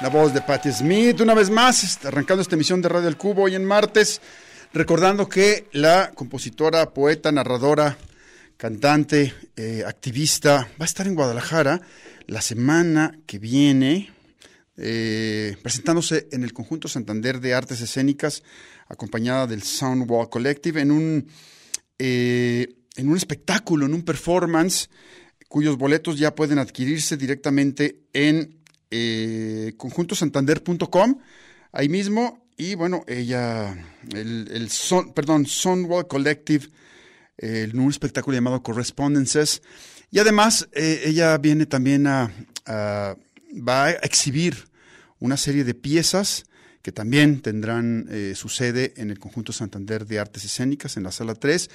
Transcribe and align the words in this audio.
La 0.00 0.08
voz 0.08 0.32
de 0.32 0.40
Patti 0.40 0.72
Smith, 0.72 1.20
una 1.20 1.34
vez 1.34 1.50
más, 1.50 2.02
arrancando 2.06 2.40
esta 2.40 2.54
emisión 2.54 2.80
de 2.80 2.88
Radio 2.88 3.06
El 3.06 3.18
Cubo 3.18 3.42
hoy 3.42 3.54
en 3.54 3.66
martes, 3.66 4.22
recordando 4.72 5.28
que 5.28 5.68
la 5.72 6.12
compositora, 6.14 6.94
poeta, 6.94 7.30
narradora, 7.30 7.98
cantante, 8.56 9.34
eh, 9.56 9.84
activista, 9.86 10.70
va 10.80 10.84
a 10.84 10.84
estar 10.86 11.06
en 11.06 11.14
Guadalajara 11.14 11.82
la 12.26 12.40
semana 12.40 13.18
que 13.26 13.38
viene, 13.38 14.10
eh, 14.78 15.58
presentándose 15.62 16.28
en 16.32 16.44
el 16.44 16.54
Conjunto 16.54 16.88
Santander 16.88 17.38
de 17.38 17.52
Artes 17.52 17.82
Escénicas 17.82 18.42
acompañada 18.88 19.46
del 19.46 19.62
Soundwall 19.62 20.30
Collective 20.30 20.80
en 20.80 20.92
un, 20.92 21.28
eh, 21.98 22.68
en 22.96 23.06
un 23.06 23.18
espectáculo, 23.18 23.84
en 23.84 23.92
un 23.92 24.02
performance, 24.02 24.88
cuyos 25.46 25.76
boletos 25.76 26.18
ya 26.18 26.34
pueden 26.34 26.58
adquirirse 26.58 27.18
directamente 27.18 27.98
en 28.14 28.59
eh, 28.90 29.74
conjuntosantander.com, 29.76 31.18
ahí 31.72 31.88
mismo. 31.88 32.46
Y 32.56 32.74
bueno, 32.74 33.04
ella, 33.06 33.72
el, 34.12 34.48
el 34.52 34.70
son, 34.70 35.12
perdón, 35.14 35.46
Soundwall 35.46 36.06
Collective, 36.06 36.66
en 37.38 37.78
un 37.78 37.90
espectáculo 37.90 38.36
llamado 38.36 38.62
Correspondences. 38.62 39.62
Y 40.10 40.18
además, 40.18 40.68
eh, 40.72 41.02
ella 41.06 41.38
viene 41.38 41.66
también 41.66 42.06
a, 42.06 42.30
a, 42.66 43.16
va 43.56 43.86
a 43.86 43.90
exhibir 43.90 44.68
una 45.18 45.36
serie 45.36 45.64
de 45.64 45.74
piezas 45.74 46.44
que 46.82 46.92
también 46.92 47.40
tendrán 47.40 48.06
eh, 48.10 48.32
su 48.34 48.48
sede 48.48 48.94
en 48.96 49.10
el 49.10 49.18
Conjunto 49.18 49.52
Santander 49.52 50.06
de 50.06 50.18
Artes 50.18 50.44
Escénicas, 50.44 50.96
en 50.96 51.02
la 51.02 51.12
Sala 51.12 51.34
3. 51.34 51.70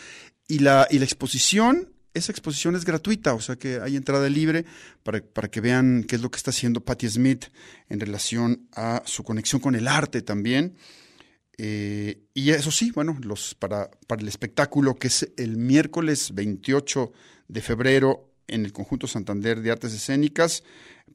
Y 0.48 0.60
la, 0.60 0.88
y 0.90 1.00
la 1.00 1.06
exposición, 1.06 1.94
esa 2.16 2.32
exposición 2.32 2.76
es 2.76 2.86
gratuita, 2.86 3.34
o 3.36 3.42
sea 3.42 3.58
que 3.58 3.80
hay 3.82 3.96
entrada 3.96 4.28
libre 4.30 4.66
para, 5.04 5.22
para 5.22 5.50
que 5.50 5.62
vean 5.62 6.04
qué 6.08 6.16
es 6.16 6.22
lo 6.22 6.32
que 6.32 6.38
está 6.38 6.50
haciendo 6.50 6.82
Patti 6.82 7.08
Smith 7.08 7.46
en 7.90 8.00
relación 8.00 8.68
a 8.74 9.04
su 9.06 9.24
conexión 9.24 9.62
con 9.62 9.76
el 9.76 9.88
arte 9.88 10.22
también. 10.22 10.76
Eh, 11.58 12.20
y 12.34 12.50
eso 12.50 12.72
sí, 12.72 12.92
bueno, 12.92 13.18
los, 13.22 13.56
para, 13.56 13.92
para 14.08 14.22
el 14.22 14.28
espectáculo 14.28 14.96
que 14.96 15.08
es 15.08 15.30
el 15.38 15.58
miércoles 15.58 16.34
28 16.34 17.12
de 17.48 17.62
febrero 17.62 18.30
en 18.48 18.66
el 18.66 18.74
Conjunto 18.74 19.08
Santander 19.08 19.62
de 19.62 19.72
Artes 19.72 19.94
Escénicas, 19.94 20.64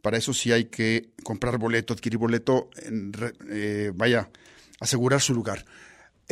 para 0.02 0.16
eso 0.16 0.32
sí 0.32 0.52
hay 0.52 0.66
que 0.66 1.10
comprar 1.24 1.58
boleto, 1.58 1.92
adquirir 1.92 2.18
boleto, 2.18 2.70
eh, 3.50 3.92
vaya, 3.94 4.30
asegurar 4.80 5.20
su 5.20 5.34
lugar. 5.34 5.64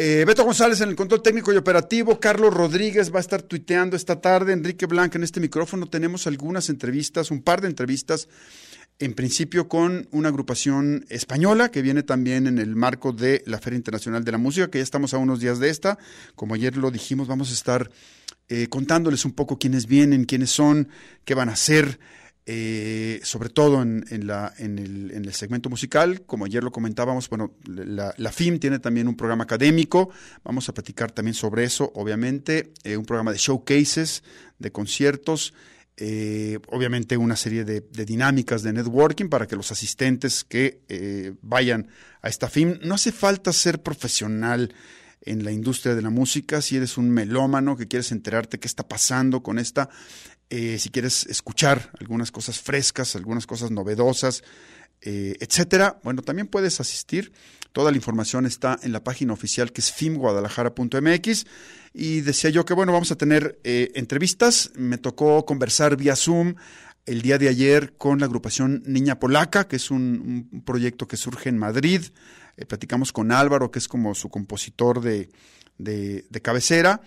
Eh, 0.01 0.25
Beto 0.25 0.45
González 0.45 0.81
en 0.81 0.91
el 0.91 0.95
control 0.95 1.23
técnico 1.23 1.53
y 1.53 1.57
operativo, 1.57 2.21
Carlos 2.21 2.55
Rodríguez 2.55 3.13
va 3.13 3.17
a 3.17 3.21
estar 3.21 3.43
tuiteando 3.43 3.97
esta 3.97 4.21
tarde, 4.21 4.53
Enrique 4.53 4.87
Blanca 4.87 5.19
en 5.19 5.25
este 5.25 5.41
micrófono, 5.41 5.89
tenemos 5.89 6.29
algunas 6.29 6.69
entrevistas, 6.69 7.33
un 7.33 7.43
par 7.43 7.61
de 7.61 7.67
entrevistas, 7.67 8.29
en 9.01 9.13
principio 9.15 9.67
con 9.67 10.07
una 10.13 10.29
agrupación 10.29 11.05
española 11.09 11.73
que 11.73 11.83
viene 11.83 12.05
también 12.05 12.47
en 12.47 12.61
el 12.61 12.77
marco 12.77 13.13
de 13.13 13.43
la 13.45 13.59
Feria 13.59 13.79
Internacional 13.79 14.23
de 14.23 14.31
la 14.31 14.39
Música, 14.39 14.71
que 14.71 14.79
ya 14.79 14.85
estamos 14.85 15.15
a 15.15 15.19
unos 15.19 15.41
días 15.41 15.59
de 15.59 15.69
esta, 15.69 15.99
como 16.37 16.55
ayer 16.55 16.77
lo 16.77 16.93
dijimos, 16.93 17.27
vamos 17.27 17.51
a 17.51 17.55
estar 17.55 17.91
eh, 18.49 18.69
contándoles 18.69 19.25
un 19.25 19.33
poco 19.33 19.59
quiénes 19.59 19.87
vienen, 19.87 20.27
quiénes 20.27 20.51
son, 20.51 20.91
qué 21.25 21.35
van 21.35 21.49
a 21.49 21.55
hacer, 21.55 21.99
eh, 22.51 23.21
sobre 23.25 23.51
todo 23.51 23.83
en, 23.83 24.07
el, 24.09 24.31
en, 24.57 25.25
el, 25.27 25.35
segmento 25.35 25.69
musical, 25.69 26.23
como 26.23 26.47
ayer 26.47 26.65
lo 26.65 26.73
comentábamos, 26.73 27.29
bueno, 27.29 27.53
la, 27.67 28.33
FIM 28.33 28.59
tiene 28.59 28.79
también 28.79 29.07
un 29.07 29.19
programa 29.19 29.45
académico, 29.45 30.09
vamos 30.45 30.67
a 30.71 30.73
platicar 30.73 31.13
también 31.13 31.35
sobre 31.35 31.65
eso, 31.65 31.93
obviamente, 31.95 32.73
eh, 32.85 32.97
un 32.97 33.05
programa 33.05 33.33
de 33.33 33.37
showcases, 33.37 34.23
de 34.59 34.73
conciertos, 34.73 35.53
eh, 35.99 36.59
obviamente 36.69 37.19
una 37.19 37.37
serie 37.37 37.67
de, 37.67 37.83
de, 37.83 38.07
dinámicas 38.07 38.63
de 38.63 38.73
networking 38.73 39.29
para 39.29 39.47
que 39.47 39.55
los 39.55 39.71
asistentes 39.71 40.43
que 40.43 41.37
vayan 41.43 41.89
a 42.23 42.31
esta 42.31 42.49
FIM, 42.49 42.79
no 42.83 42.95
hace 42.95 43.13
falta 43.13 43.53
ser 43.53 43.83
profesional 43.83 44.73
en 45.21 45.45
la 45.45 45.53
industria 45.53 45.95
de 45.95 46.01
la 46.01 46.09
música, 46.09 46.63
si 46.63 46.77
eres 46.77 46.97
un 46.97 47.11
melómano 47.11 47.77
que 47.77 47.89
quieres 47.89 48.11
enterarte 48.11 48.59
qué 48.59 48.69
está 48.69 48.89
pasando 48.89 49.43
con 49.43 49.59
esta 49.59 49.91
eh, 50.51 50.79
si 50.79 50.89
quieres 50.89 51.27
escuchar 51.27 51.91
algunas 52.01 52.33
cosas 52.33 52.59
frescas, 52.59 53.15
algunas 53.17 53.47
cosas 53.47 53.71
novedosas, 53.71 54.43
eh, 55.03 55.37
etcétera, 55.41 56.01
bueno, 56.03 56.23
también 56.23 56.47
puedes 56.47 56.81
asistir. 56.81 57.33
Toda 57.73 57.91
la 57.91 57.99
información 57.99 58.47
está 58.47 58.79
en 58.83 58.93
la 58.93 59.05
página 59.05 59.35
oficial 59.35 59.73
que 59.73 59.83
es 59.83 59.93
fimguadalajara.mx. 59.93 61.47
Y 61.93 62.23
decía 62.23 62.49
yo 62.51 62.65
que, 62.65 62.73
bueno, 62.73 62.93
vamos 62.93 63.13
a 63.13 63.17
tener 63.17 63.61
eh, 63.63 63.93
entrevistas. 63.95 64.73
Me 64.75 64.97
tocó 64.97 65.45
conversar 65.45 65.97
vía 65.97 66.17
Zoom 66.17 66.55
el 67.05 67.21
día 67.21 67.37
de 67.37 67.49
ayer 67.49 67.95
con 67.97 68.19
la 68.19 68.27
agrupación 68.27 68.83
Niña 68.87 69.19
Polaca, 69.19 69.69
que 69.69 69.77
es 69.77 69.91
un, 69.91 70.63
proyecto 70.65 71.07
que 71.07 71.17
surge 71.17 71.51
en 71.51 71.59
Madrid. 71.59 72.03
Platicamos 72.69 73.13
con 73.13 73.33
Álvaro, 73.33 73.71
que 73.71 73.79
es 73.79 73.87
como 73.87 74.15
su 74.15 74.31
compositor 74.31 75.01
de, 75.01 75.29
de 75.79 76.41
cabecera. 76.43 77.03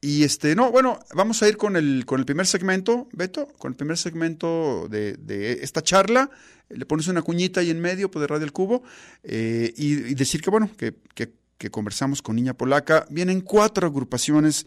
Y 0.00 0.22
este, 0.22 0.54
no, 0.54 0.70
bueno, 0.70 1.00
vamos 1.14 1.42
a 1.42 1.48
ir 1.48 1.56
con 1.56 1.76
el, 1.76 2.04
con 2.06 2.20
el 2.20 2.26
primer 2.26 2.46
segmento, 2.46 3.08
Beto, 3.12 3.48
con 3.58 3.72
el 3.72 3.76
primer 3.76 3.98
segmento 3.98 4.86
de, 4.88 5.14
de 5.14 5.54
esta 5.64 5.82
charla. 5.82 6.30
Le 6.68 6.86
pones 6.86 7.08
una 7.08 7.22
cuñita 7.22 7.60
ahí 7.60 7.70
en 7.70 7.80
medio 7.80 8.10
pues, 8.10 8.20
de 8.20 8.26
Radio 8.28 8.44
El 8.44 8.52
Cubo 8.52 8.82
eh, 9.24 9.72
y, 9.76 10.14
decir 10.14 10.40
que, 10.40 10.50
bueno, 10.50 10.70
que, 10.76 10.94
que, 11.14 11.32
que, 11.56 11.70
conversamos 11.70 12.22
con 12.22 12.36
Niña 12.36 12.54
Polaca. 12.54 13.06
Vienen 13.10 13.40
cuatro 13.40 13.88
agrupaciones 13.88 14.66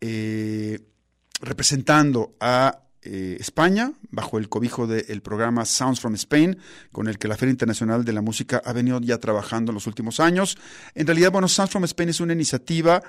eh, 0.00 0.78
representando 1.42 2.34
a 2.40 2.80
eh, 3.02 3.38
España, 3.40 3.92
bajo 4.10 4.36
el 4.36 4.48
cobijo 4.48 4.86
del 4.86 5.22
programa 5.22 5.64
Sounds 5.64 6.00
from 6.00 6.14
Spain, 6.14 6.58
con 6.92 7.08
el 7.08 7.18
que 7.18 7.28
la 7.28 7.36
Feria 7.36 7.50
Internacional 7.50 8.04
de 8.04 8.12
la 8.12 8.20
Música 8.20 8.60
ha 8.64 8.72
venido 8.74 9.00
ya 9.00 9.18
trabajando 9.18 9.70
en 9.70 9.74
los 9.74 9.86
últimos 9.86 10.20
años. 10.20 10.58
En 10.94 11.06
realidad, 11.06 11.32
bueno, 11.32 11.48
Sounds 11.48 11.70
from 11.70 11.84
Spain 11.84 12.10
es 12.10 12.20
una 12.20 12.34
iniciativa 12.34 13.02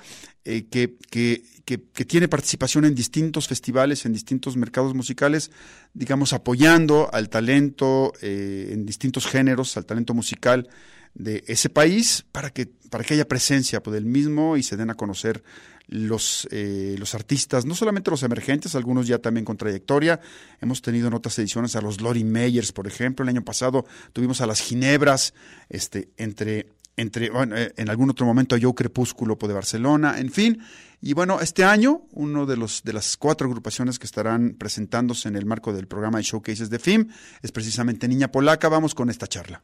eh, 0.45 0.67
que, 0.69 0.95
que, 1.09 1.43
que, 1.65 2.05
tiene 2.05 2.27
participación 2.27 2.85
en 2.85 2.95
distintos 2.95 3.47
festivales, 3.47 4.05
en 4.05 4.13
distintos 4.13 4.57
mercados 4.57 4.93
musicales, 4.93 5.51
digamos, 5.93 6.33
apoyando 6.33 7.09
al 7.13 7.29
talento 7.29 8.13
eh, 8.21 8.69
en 8.71 8.85
distintos 8.85 9.27
géneros, 9.27 9.75
al 9.77 9.85
talento 9.85 10.13
musical 10.13 10.69
de 11.13 11.43
ese 11.47 11.69
país 11.69 12.25
para 12.31 12.51
que, 12.51 12.67
para 12.89 13.03
que 13.03 13.13
haya 13.13 13.27
presencia 13.27 13.83
pues, 13.83 13.93
del 13.93 14.05
mismo 14.05 14.57
y 14.57 14.63
se 14.63 14.77
den 14.77 14.89
a 14.89 14.95
conocer 14.95 15.43
los, 15.91 16.47
eh, 16.51 16.95
los 16.97 17.13
artistas, 17.13 17.65
no 17.65 17.75
solamente 17.75 18.09
los 18.09 18.23
emergentes, 18.23 18.75
algunos 18.75 19.07
ya 19.07 19.19
también 19.19 19.45
con 19.45 19.57
trayectoria. 19.57 20.21
Hemos 20.61 20.81
tenido 20.81 21.09
en 21.09 21.13
otras 21.13 21.37
ediciones 21.37 21.75
a 21.75 21.81
los 21.81 22.01
Lori 22.01 22.23
Meyers, 22.23 22.71
por 22.71 22.87
ejemplo. 22.87 23.23
El 23.23 23.29
año 23.29 23.43
pasado 23.43 23.85
tuvimos 24.13 24.39
a 24.39 24.47
las 24.47 24.61
Ginebras, 24.61 25.33
este, 25.67 26.09
entre, 26.15 26.69
entre 26.95 27.29
bueno, 27.29 27.57
eh, 27.57 27.73
en 27.75 27.89
algún 27.89 28.09
otro 28.09 28.25
momento 28.25 28.55
a 28.55 28.57
Yo 28.57 28.73
Crepúsculo 28.73 29.35
de 29.35 29.53
Barcelona, 29.53 30.17
en 30.17 30.31
fin. 30.31 30.61
Y 31.01 31.13
bueno, 31.13 31.41
este 31.41 31.65
año, 31.65 32.03
uno 32.13 32.45
de 32.45 32.55
los 32.55 32.83
de 32.83 32.93
las 32.93 33.17
cuatro 33.17 33.47
agrupaciones 33.47 33.99
que 33.99 34.05
estarán 34.05 34.55
presentándose 34.57 35.27
en 35.27 35.35
el 35.35 35.45
marco 35.45 35.73
del 35.73 35.87
programa 35.87 36.19
de 36.19 36.23
showcases 36.23 36.69
de 36.69 36.79
FIM 36.79 37.09
es 37.41 37.51
precisamente 37.51 38.07
Niña 38.07 38.31
Polaca. 38.31 38.69
Vamos 38.69 38.95
con 38.95 39.09
esta 39.09 39.27
charla. 39.27 39.61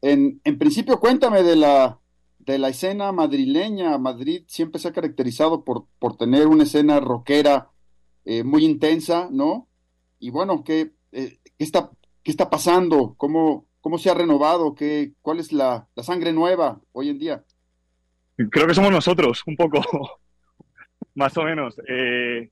En, 0.00 0.40
en 0.44 0.58
principio, 0.58 0.98
cuéntame 0.98 1.42
de 1.42 1.56
la 1.56 2.01
de 2.44 2.58
la 2.58 2.68
escena 2.68 3.12
madrileña. 3.12 3.96
Madrid 3.98 4.44
siempre 4.46 4.80
se 4.80 4.88
ha 4.88 4.92
caracterizado 4.92 5.64
por, 5.64 5.86
por 5.98 6.16
tener 6.16 6.46
una 6.46 6.64
escena 6.64 7.00
rockera 7.00 7.70
eh, 8.24 8.44
muy 8.44 8.64
intensa, 8.64 9.28
¿no? 9.30 9.68
Y 10.18 10.30
bueno, 10.30 10.62
¿qué, 10.64 10.92
eh, 11.12 11.38
¿qué, 11.58 11.64
está, 11.64 11.90
qué 12.22 12.30
está 12.30 12.50
pasando? 12.50 13.14
¿Cómo, 13.16 13.66
cómo 13.80 13.98
se 13.98 14.10
ha 14.10 14.14
renovado? 14.14 14.74
¿Qué, 14.74 15.12
¿Cuál 15.22 15.40
es 15.40 15.52
la, 15.52 15.88
la 15.94 16.02
sangre 16.02 16.32
nueva 16.32 16.80
hoy 16.92 17.08
en 17.08 17.18
día? 17.18 17.44
Creo 18.50 18.66
que 18.66 18.74
somos 18.74 18.90
nosotros, 18.90 19.42
un 19.46 19.56
poco, 19.56 19.80
más 21.14 21.36
o 21.36 21.42
menos. 21.44 21.76
Eh, 21.88 22.50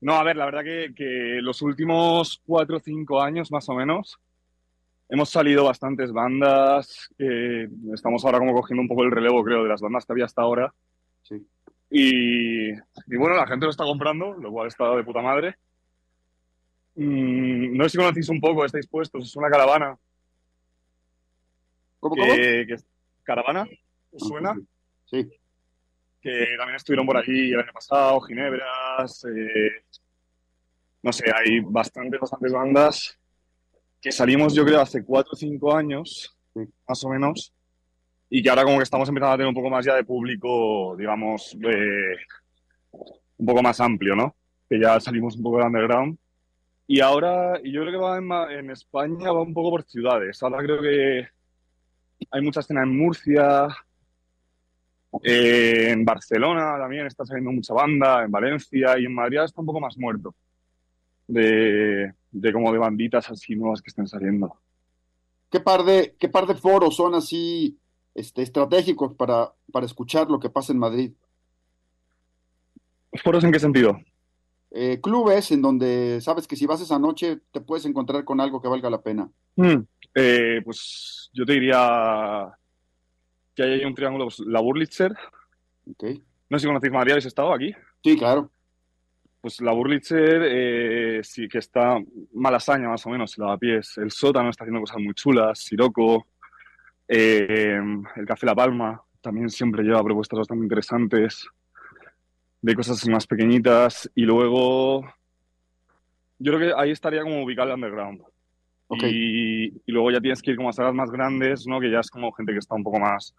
no, 0.00 0.14
a 0.14 0.22
ver, 0.22 0.36
la 0.36 0.46
verdad 0.46 0.64
que, 0.64 0.94
que 0.94 1.38
los 1.42 1.62
últimos 1.62 2.40
cuatro 2.46 2.76
o 2.76 2.80
cinco 2.80 3.20
años, 3.20 3.50
más 3.50 3.68
o 3.68 3.74
menos, 3.74 4.18
Hemos 5.08 5.30
salido 5.30 5.64
bastantes 5.64 6.10
bandas, 6.10 7.08
eh, 7.18 7.68
estamos 7.94 8.24
ahora 8.24 8.38
como 8.38 8.54
cogiendo 8.54 8.82
un 8.82 8.88
poco 8.88 9.04
el 9.04 9.12
relevo, 9.12 9.44
creo, 9.44 9.62
de 9.62 9.68
las 9.68 9.80
bandas 9.80 10.04
que 10.04 10.12
había 10.12 10.24
hasta 10.24 10.42
ahora. 10.42 10.74
Sí. 11.22 11.46
Y, 11.90 12.70
y, 12.72 13.16
bueno, 13.16 13.36
la 13.36 13.46
gente 13.46 13.66
lo 13.66 13.70
está 13.70 13.84
comprando, 13.84 14.32
lo 14.34 14.50
cual 14.50 14.66
está 14.66 14.96
de 14.96 15.04
puta 15.04 15.22
madre. 15.22 15.54
Mm, 16.96 17.76
no 17.76 17.84
sé 17.84 17.90
si 17.90 17.96
conocéis 17.98 18.28
un 18.30 18.40
poco, 18.40 18.64
estáis 18.64 18.88
puestos, 18.88 19.24
es 19.24 19.36
una 19.36 19.48
caravana. 19.48 19.96
¿Cómo, 22.00 22.16
que, 22.16 22.20
cómo? 22.22 22.34
Que, 22.34 22.76
¿Caravana? 23.22 23.68
¿Os 24.10 24.26
suena? 24.26 24.54
Sí. 25.04 25.30
Que 26.20 26.48
también 26.58 26.76
estuvieron 26.76 27.06
por 27.06 27.16
aquí 27.16 27.52
el 27.52 27.60
año 27.60 27.72
pasado, 27.72 28.20
Ginebras. 28.22 29.24
Eh, 29.24 29.84
no 31.02 31.12
sé, 31.12 31.30
hay 31.32 31.60
bastantes, 31.60 32.18
bastantes 32.18 32.52
bandas 32.52 33.16
que 34.06 34.12
salimos 34.12 34.54
yo 34.54 34.64
creo 34.64 34.80
hace 34.80 35.04
cuatro 35.04 35.32
o 35.32 35.36
cinco 35.36 35.74
años, 35.74 36.32
más 36.88 37.02
o 37.02 37.08
menos, 37.08 37.52
y 38.30 38.40
que 38.40 38.48
ahora 38.48 38.62
como 38.62 38.76
que 38.76 38.84
estamos 38.84 39.08
empezando 39.08 39.32
a 39.32 39.36
tener 39.36 39.48
un 39.48 39.54
poco 39.54 39.68
más 39.68 39.84
ya 39.84 39.96
de 39.96 40.04
público, 40.04 40.94
digamos, 40.96 41.56
eh, 41.60 42.16
un 43.36 43.46
poco 43.46 43.64
más 43.64 43.80
amplio, 43.80 44.14
¿no? 44.14 44.36
Que 44.70 44.78
ya 44.78 45.00
salimos 45.00 45.34
un 45.34 45.42
poco 45.42 45.58
de 45.58 45.64
underground. 45.64 46.16
Y 46.86 47.00
ahora, 47.00 47.58
y 47.64 47.72
yo 47.72 47.80
creo 47.80 47.94
que 47.94 47.98
va 47.98 48.18
en, 48.18 48.58
en 48.60 48.70
España 48.70 49.32
va 49.32 49.42
un 49.42 49.52
poco 49.52 49.70
por 49.70 49.82
ciudades. 49.82 50.40
Ahora 50.40 50.58
creo 50.58 50.80
que 50.80 51.26
hay 52.30 52.42
mucha 52.42 52.60
escena 52.60 52.84
en 52.84 52.96
Murcia, 52.96 53.66
eh, 55.20 55.88
en 55.90 56.04
Barcelona 56.04 56.78
también 56.78 57.08
está 57.08 57.24
saliendo 57.24 57.50
mucha 57.50 57.74
banda, 57.74 58.22
en 58.22 58.30
Valencia 58.30 59.00
y 59.00 59.06
en 59.06 59.14
Madrid 59.14 59.40
está 59.40 59.60
un 59.62 59.66
poco 59.66 59.80
más 59.80 59.98
muerto. 59.98 60.32
De, 61.28 62.12
de 62.30 62.52
como 62.52 62.72
de 62.72 62.78
banditas 62.78 63.30
así 63.30 63.56
nuevas 63.56 63.82
que 63.82 63.88
están 63.88 64.06
saliendo. 64.06 64.56
¿Qué 65.50 65.60
par 65.60 65.84
de, 65.84 66.14
qué 66.18 66.28
par 66.28 66.46
de 66.46 66.54
foros 66.54 66.96
son 66.96 67.14
así 67.14 67.78
este, 68.14 68.42
estratégicos 68.42 69.14
para, 69.14 69.52
para 69.72 69.86
escuchar 69.86 70.28
lo 70.30 70.38
que 70.38 70.50
pasa 70.50 70.72
en 70.72 70.78
Madrid? 70.78 71.12
¿Foros 73.22 73.44
en 73.44 73.52
qué 73.52 73.58
sentido? 73.58 73.98
Eh, 74.70 75.00
clubes 75.00 75.52
en 75.52 75.62
donde 75.62 76.20
sabes 76.20 76.46
que 76.46 76.56
si 76.56 76.66
vas 76.66 76.80
esa 76.80 76.98
noche 76.98 77.38
te 77.50 77.60
puedes 77.60 77.86
encontrar 77.86 78.24
con 78.24 78.40
algo 78.40 78.60
que 78.60 78.68
valga 78.68 78.90
la 78.90 79.00
pena. 79.00 79.30
Mm, 79.54 79.78
eh, 80.14 80.60
pues 80.64 81.30
yo 81.32 81.46
te 81.46 81.52
diría 81.54 82.52
que 83.54 83.62
hay 83.62 83.84
un 83.84 83.94
triángulo, 83.94 84.26
pues, 84.26 84.40
la 84.40 84.60
Burlitzer. 84.60 85.14
Okay. 85.92 86.22
No 86.50 86.58
sé 86.58 86.62
si 86.62 86.66
conocéis 86.66 86.92
Madrid, 86.92 87.12
¿habéis 87.12 87.26
estado 87.26 87.54
aquí? 87.54 87.72
Sí, 88.02 88.16
claro. 88.16 88.50
Pues 89.46 89.60
la 89.60 89.70
Burlitzer 89.70 90.42
eh, 90.44 91.20
sí 91.22 91.46
que 91.46 91.58
está 91.58 92.00
malasaña 92.34 92.88
más 92.88 93.06
o 93.06 93.10
menos, 93.10 93.38
lavapiés. 93.38 93.96
El 93.96 94.10
sótano 94.10 94.50
está 94.50 94.64
haciendo 94.64 94.80
cosas 94.80 94.98
muy 94.98 95.14
chulas, 95.14 95.60
Siroco, 95.60 96.26
eh, 97.06 97.78
el 98.16 98.26
Café 98.26 98.44
La 98.44 98.56
Palma 98.56 99.00
también 99.20 99.48
siempre 99.48 99.84
lleva 99.84 100.02
propuestas 100.02 100.40
bastante 100.40 100.64
interesantes 100.64 101.46
de 102.60 102.74
cosas 102.74 103.06
más 103.06 103.24
pequeñitas. 103.28 104.10
Y 104.16 104.22
luego, 104.22 105.02
yo 106.40 106.52
creo 106.52 106.58
que 106.58 106.74
ahí 106.76 106.90
estaría 106.90 107.22
como 107.22 107.44
ubicado 107.44 107.68
el 107.68 107.74
underground. 107.76 108.22
Okay. 108.88 109.12
Y, 109.14 109.66
y, 109.86 109.92
luego 109.92 110.10
ya 110.10 110.20
tienes 110.20 110.42
que 110.42 110.50
ir 110.50 110.56
como 110.56 110.70
a 110.70 110.72
salas 110.72 110.92
más 110.92 111.12
grandes, 111.12 111.68
¿no? 111.68 111.78
Que 111.78 111.92
ya 111.92 112.00
es 112.00 112.10
como 112.10 112.32
gente 112.32 112.52
que 112.52 112.58
está 112.58 112.74
un 112.74 112.82
poco 112.82 112.98
más 112.98 113.32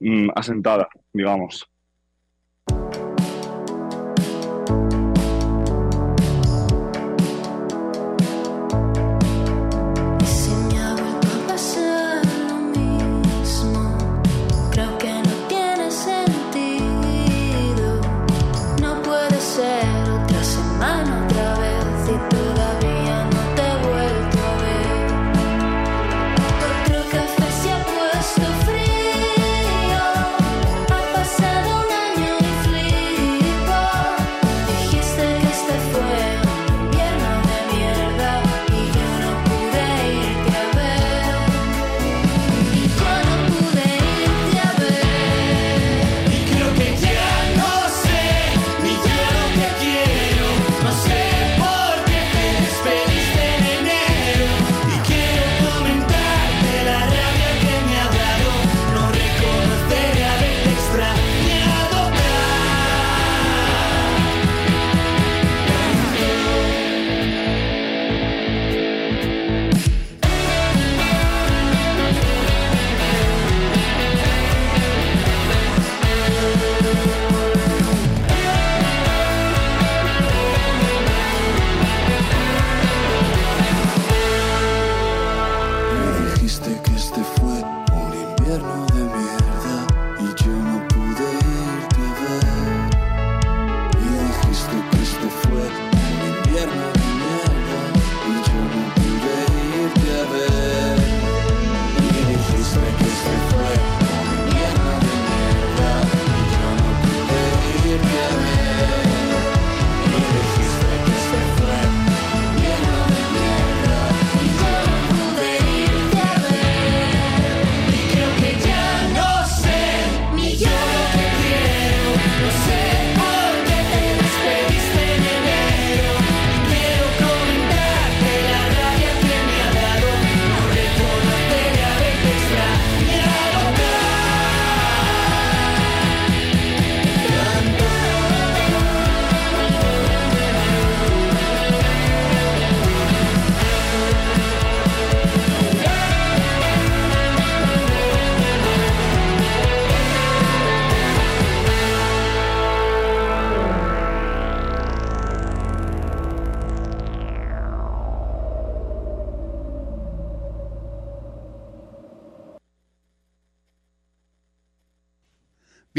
mm, 0.00 0.30
asentada, 0.34 0.88
digamos. 1.12 1.71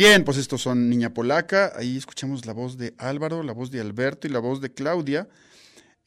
Bien, 0.05 0.25
pues 0.25 0.35
estos 0.35 0.61
son 0.61 0.89
Niña 0.89 1.13
Polaca. 1.13 1.71
Ahí 1.77 1.95
escuchamos 1.95 2.45
la 2.45 2.51
voz 2.51 2.77
de 2.77 2.93
Álvaro, 2.97 3.41
la 3.41 3.53
voz 3.53 3.71
de 3.71 3.79
Alberto 3.79 4.27
y 4.27 4.31
la 4.31 4.39
voz 4.39 4.59
de 4.59 4.73
Claudia. 4.73 5.29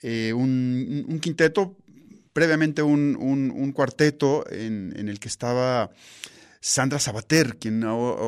Eh, 0.03 0.35
un, 0.35 1.07
un, 1.09 1.19
quinteto, 1.19 1.79
previamente 2.35 2.83
un, 2.83 3.17
un 3.17 3.73
cuarteto 3.73 4.45
en, 4.51 4.93
en, 4.99 5.09
el 5.09 5.19
que 5.19 5.29
estaba 5.29 5.89
Sandra 6.69 6.99
Sabater, 6.99 7.59
quien, 7.59 7.81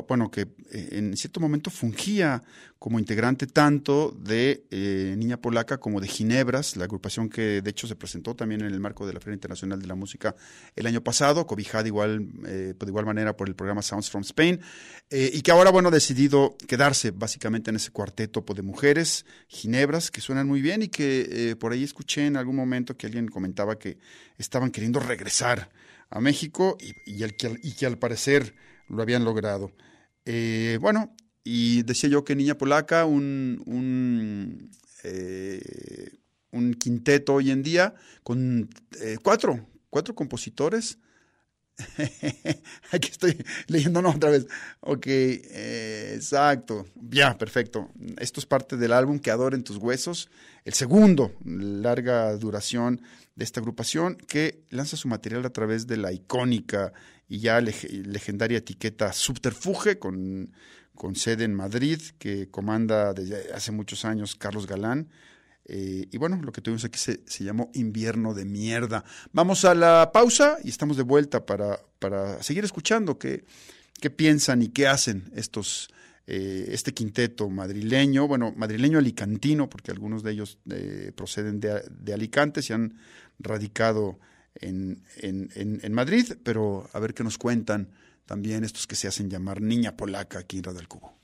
bueno, 0.06 0.30
que 0.30 0.42
eh, 0.70 0.90
en 0.92 1.16
cierto 1.16 1.40
momento 1.40 1.70
fungía 1.70 2.40
como 2.78 3.00
integrante 3.00 3.48
tanto 3.48 4.16
de 4.16 4.64
eh, 4.70 5.16
Niña 5.18 5.38
Polaca 5.38 5.78
como 5.78 6.00
de 6.00 6.06
Ginebras, 6.06 6.76
la 6.76 6.84
agrupación 6.84 7.28
que 7.28 7.60
de 7.62 7.70
hecho 7.70 7.88
se 7.88 7.96
presentó 7.96 8.36
también 8.36 8.60
en 8.60 8.68
el 8.68 8.78
marco 8.78 9.08
de 9.08 9.12
la 9.12 9.18
Feria 9.18 9.34
Internacional 9.34 9.80
de 9.80 9.88
la 9.88 9.96
Música 9.96 10.36
el 10.76 10.86
año 10.86 11.02
pasado, 11.02 11.48
cobijada 11.48 11.88
igual, 11.88 12.28
eh, 12.46 12.74
de 12.78 12.86
igual 12.86 13.06
manera 13.06 13.36
por 13.36 13.48
el 13.48 13.56
programa 13.56 13.82
Sounds 13.82 14.08
from 14.08 14.22
Spain, 14.22 14.60
eh, 15.10 15.32
y 15.34 15.42
que 15.42 15.50
ahora, 15.50 15.72
bueno, 15.72 15.88
ha 15.88 15.90
decidido 15.90 16.56
quedarse 16.68 17.10
básicamente 17.10 17.70
en 17.70 17.76
ese 17.76 17.90
cuarteto 17.90 18.44
de 18.54 18.62
mujeres, 18.62 19.26
Ginebras, 19.48 20.12
que 20.12 20.20
suenan 20.20 20.46
muy 20.46 20.62
bien 20.62 20.82
y 20.82 20.88
que 20.88 21.56
por 21.58 21.72
ahí 21.72 21.82
escuché 21.82 22.26
en 22.26 22.36
algún 22.36 22.54
momento 22.54 22.96
que 22.96 23.06
alguien 23.06 23.26
comentaba 23.26 23.80
que 23.80 23.98
estaban 24.38 24.70
queriendo 24.70 25.00
regresar 25.00 25.70
a 26.10 26.20
México 26.20 26.78
y, 27.04 27.22
el 27.22 27.36
que, 27.36 27.58
y 27.62 27.72
que 27.72 27.86
al 27.86 27.98
parecer 27.98 28.54
lo 28.88 29.02
habían 29.02 29.24
logrado. 29.24 29.72
Eh, 30.24 30.78
bueno, 30.80 31.14
y 31.44 31.82
decía 31.82 32.10
yo 32.10 32.24
que 32.24 32.36
Niña 32.36 32.58
Polaca, 32.58 33.04
un, 33.04 33.62
un, 33.66 34.70
eh, 35.04 36.18
un 36.50 36.74
quinteto 36.74 37.34
hoy 37.34 37.50
en 37.50 37.62
día 37.62 37.94
con 38.22 38.68
eh, 39.00 39.18
cuatro, 39.22 39.66
cuatro 39.90 40.14
compositores. 40.14 40.98
Aquí 42.92 43.08
estoy 43.10 43.44
leyéndonos 43.66 44.16
otra 44.16 44.30
vez. 44.30 44.46
Ok, 44.80 45.06
eh, 45.06 46.12
exacto. 46.14 46.86
Ya, 46.94 47.36
perfecto. 47.38 47.90
Esto 48.18 48.40
es 48.40 48.46
parte 48.46 48.76
del 48.76 48.92
álbum 48.92 49.18
Que 49.18 49.30
adoren 49.30 49.62
tus 49.62 49.76
huesos, 49.76 50.28
el 50.64 50.74
segundo, 50.74 51.32
larga 51.44 52.36
duración 52.36 53.00
de 53.36 53.44
esta 53.44 53.60
agrupación 53.60 54.16
que 54.16 54.64
lanza 54.70 54.96
su 54.96 55.08
material 55.08 55.46
a 55.46 55.50
través 55.50 55.86
de 55.86 55.96
la 55.96 56.12
icónica 56.12 56.92
y 57.28 57.38
ya 57.38 57.60
legendaria 57.60 58.58
etiqueta 58.58 59.12
Subterfuge 59.12 59.98
con 59.98 60.50
con 60.98 61.14
sede 61.14 61.44
en 61.44 61.54
Madrid, 61.54 62.00
que 62.18 62.50
comanda 62.50 63.14
desde 63.14 63.54
hace 63.54 63.72
muchos 63.72 64.04
años 64.04 64.34
Carlos 64.34 64.66
Galán. 64.66 65.08
Eh, 65.68 66.08
y 66.10 66.16
bueno, 66.16 66.40
lo 66.42 66.50
que 66.50 66.62
tuvimos 66.62 66.84
aquí 66.86 66.98
se, 66.98 67.20
se, 67.26 67.44
llamó 67.44 67.70
Invierno 67.74 68.32
de 68.32 68.46
Mierda. 68.46 69.04
Vamos 69.32 69.66
a 69.66 69.74
la 69.74 70.10
pausa 70.12 70.56
y 70.64 70.70
estamos 70.70 70.96
de 70.96 71.02
vuelta 71.02 71.44
para, 71.44 71.78
para 71.98 72.42
seguir 72.42 72.64
escuchando 72.64 73.18
qué, 73.18 73.44
qué 74.00 74.08
piensan 74.08 74.62
y 74.62 74.68
qué 74.68 74.88
hacen 74.88 75.30
estos, 75.34 75.90
eh, 76.26 76.70
este 76.72 76.94
quinteto 76.94 77.50
madrileño, 77.50 78.26
bueno, 78.26 78.54
madrileño 78.56 78.98
alicantino, 78.98 79.68
porque 79.68 79.90
algunos 79.90 80.22
de 80.22 80.32
ellos 80.32 80.58
eh, 80.70 81.12
proceden 81.14 81.60
de, 81.60 81.82
de, 81.90 82.14
Alicante, 82.14 82.62
se 82.62 82.72
han 82.72 82.98
radicado 83.38 84.18
en, 84.54 85.02
en, 85.16 85.50
en, 85.54 85.80
en, 85.82 85.92
Madrid, 85.92 86.32
pero 86.42 86.88
a 86.92 86.98
ver 86.98 87.12
qué 87.12 87.24
nos 87.24 87.36
cuentan 87.36 87.90
también 88.24 88.64
estos 88.64 88.86
que 88.86 88.96
se 88.96 89.06
hacen 89.06 89.28
llamar 89.28 89.60
Niña 89.60 89.96
Polaca 89.96 90.38
aquí 90.38 90.58
en 90.58 90.64
Radio 90.64 90.78
del 90.78 90.88
Cubo. 90.88 91.14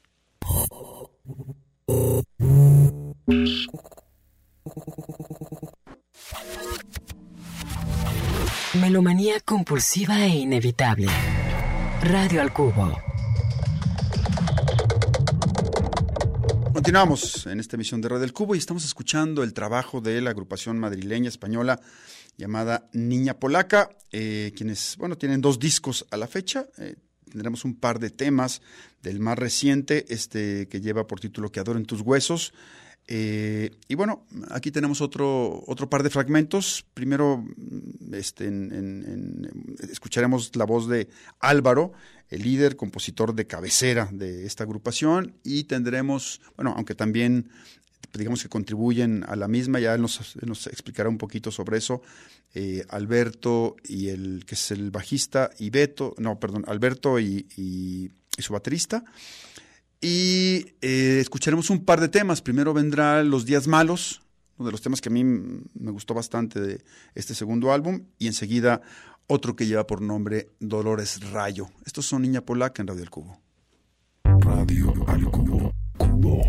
Melomanía 8.80 9.40
compulsiva 9.40 10.25
e 10.25 10.28
inevitable. 10.28 11.09
Radio 12.02 12.40
al 12.40 12.52
Cubo. 12.52 12.97
Continuamos 16.73 17.47
en 17.47 17.61
esta 17.61 17.76
emisión 17.76 18.00
de 18.00 18.09
Radio 18.09 18.21
del 18.23 18.33
Cubo 18.33 18.54
y 18.54 18.59
estamos 18.59 18.85
escuchando 18.87 19.42
el 19.42 19.52
trabajo 19.52 20.00
de 20.00 20.23
la 20.23 20.30
agrupación 20.30 20.78
madrileña 20.78 21.28
española 21.28 21.80
llamada 22.38 22.88
Niña 22.94 23.35
Polaca, 23.35 23.90
eh, 24.12 24.52
quienes, 24.56 24.97
bueno, 24.97 25.18
tienen 25.18 25.42
dos 25.42 25.59
discos 25.59 26.06
a 26.11 26.16
la 26.16 26.26
fecha. 26.26 26.66
Eh, 26.78 26.97
tendremos 27.30 27.66
un 27.66 27.75
par 27.75 27.99
de 27.99 28.09
temas 28.09 28.62
del 29.02 29.21
más 29.21 29.38
reciente, 29.38 30.06
este 30.09 30.68
que 30.68 30.80
lleva 30.80 31.06
por 31.06 31.21
título 31.21 31.52
Que 31.52 31.61
adoren 31.61 31.85
tus 31.85 32.00
huesos. 32.00 32.54
Eh, 33.06 33.70
y 33.87 33.94
bueno, 33.96 34.25
aquí 34.50 34.70
tenemos 34.70 35.00
otro, 35.00 35.62
otro 35.66 35.90
par 35.90 36.02
de 36.02 36.11
fragmentos. 36.11 36.87
Primero 36.94 37.44
este, 38.12 38.46
en, 38.46 38.73
en, 38.73 39.76
escucharemos 39.90 40.54
la 40.56 40.64
voz 40.64 40.88
de 40.88 41.08
Álvaro, 41.40 41.92
el 42.30 42.42
líder, 42.42 42.76
compositor 42.76 43.34
de 43.34 43.46
cabecera 43.46 44.08
de 44.11 44.46
esta 44.46 44.64
agrupación, 44.64 45.34
y 45.44 45.64
tendremos, 45.64 46.40
bueno, 46.56 46.73
aunque 46.76 46.94
también 46.94 47.50
digamos 48.12 48.42
que 48.42 48.49
contribuyen 48.49 49.25
a 49.26 49.34
la 49.34 49.49
misma, 49.49 49.80
ya 49.80 49.99
nos, 49.99 50.37
nos 50.42 50.66
explicará 50.68 51.08
un 51.08 51.18
poquito 51.18 51.50
sobre 51.50 51.78
eso, 51.78 52.00
eh, 52.54 52.84
Alberto 52.90 53.75
y 53.82 54.08
el 54.08 54.44
que 54.46 54.54
es 54.54 54.70
el 54.70 54.90
bajista, 54.90 55.50
y 55.58 55.70
Beto, 55.70 56.14
no, 56.18 56.38
perdón, 56.38 56.64
Alberto 56.68 57.18
y 57.18 58.11
su 58.38 58.52
baterista. 58.52 59.04
Y 60.06 60.66
eh, 60.82 61.16
escucharemos 61.18 61.70
un 61.70 61.82
par 61.82 61.99
de 61.99 62.11
temas. 62.11 62.42
Primero 62.42 62.75
vendrá 62.75 63.23
Los 63.23 63.46
Días 63.46 63.66
Malos, 63.66 64.20
uno 64.58 64.66
de 64.66 64.73
los 64.73 64.82
temas 64.82 65.00
que 65.00 65.08
a 65.08 65.12
mí 65.12 65.25
me 65.25 65.90
gustó 65.92 66.12
bastante 66.12 66.61
de 66.61 66.84
este 67.14 67.34
segundo 67.34 67.73
álbum, 67.73 68.02
y 68.18 68.26
enseguida 68.26 68.82
otro 69.28 69.56
que 69.56 69.64
lleva 69.64 69.87
por 69.87 70.02
nombre 70.02 70.50
Dolores 70.61 71.32
Rayo. 71.32 71.68
Estos 71.87 72.04
son 72.04 72.20
Niña 72.20 72.42
Polaca 72.42 72.82
en 72.82 72.88
Radio 72.88 73.02
El 73.02 73.08
Cubo. 73.08 73.38
Radio 74.25 74.92
al 75.06 75.25
Cubo. 75.30 75.73
Cubo. 75.96 76.42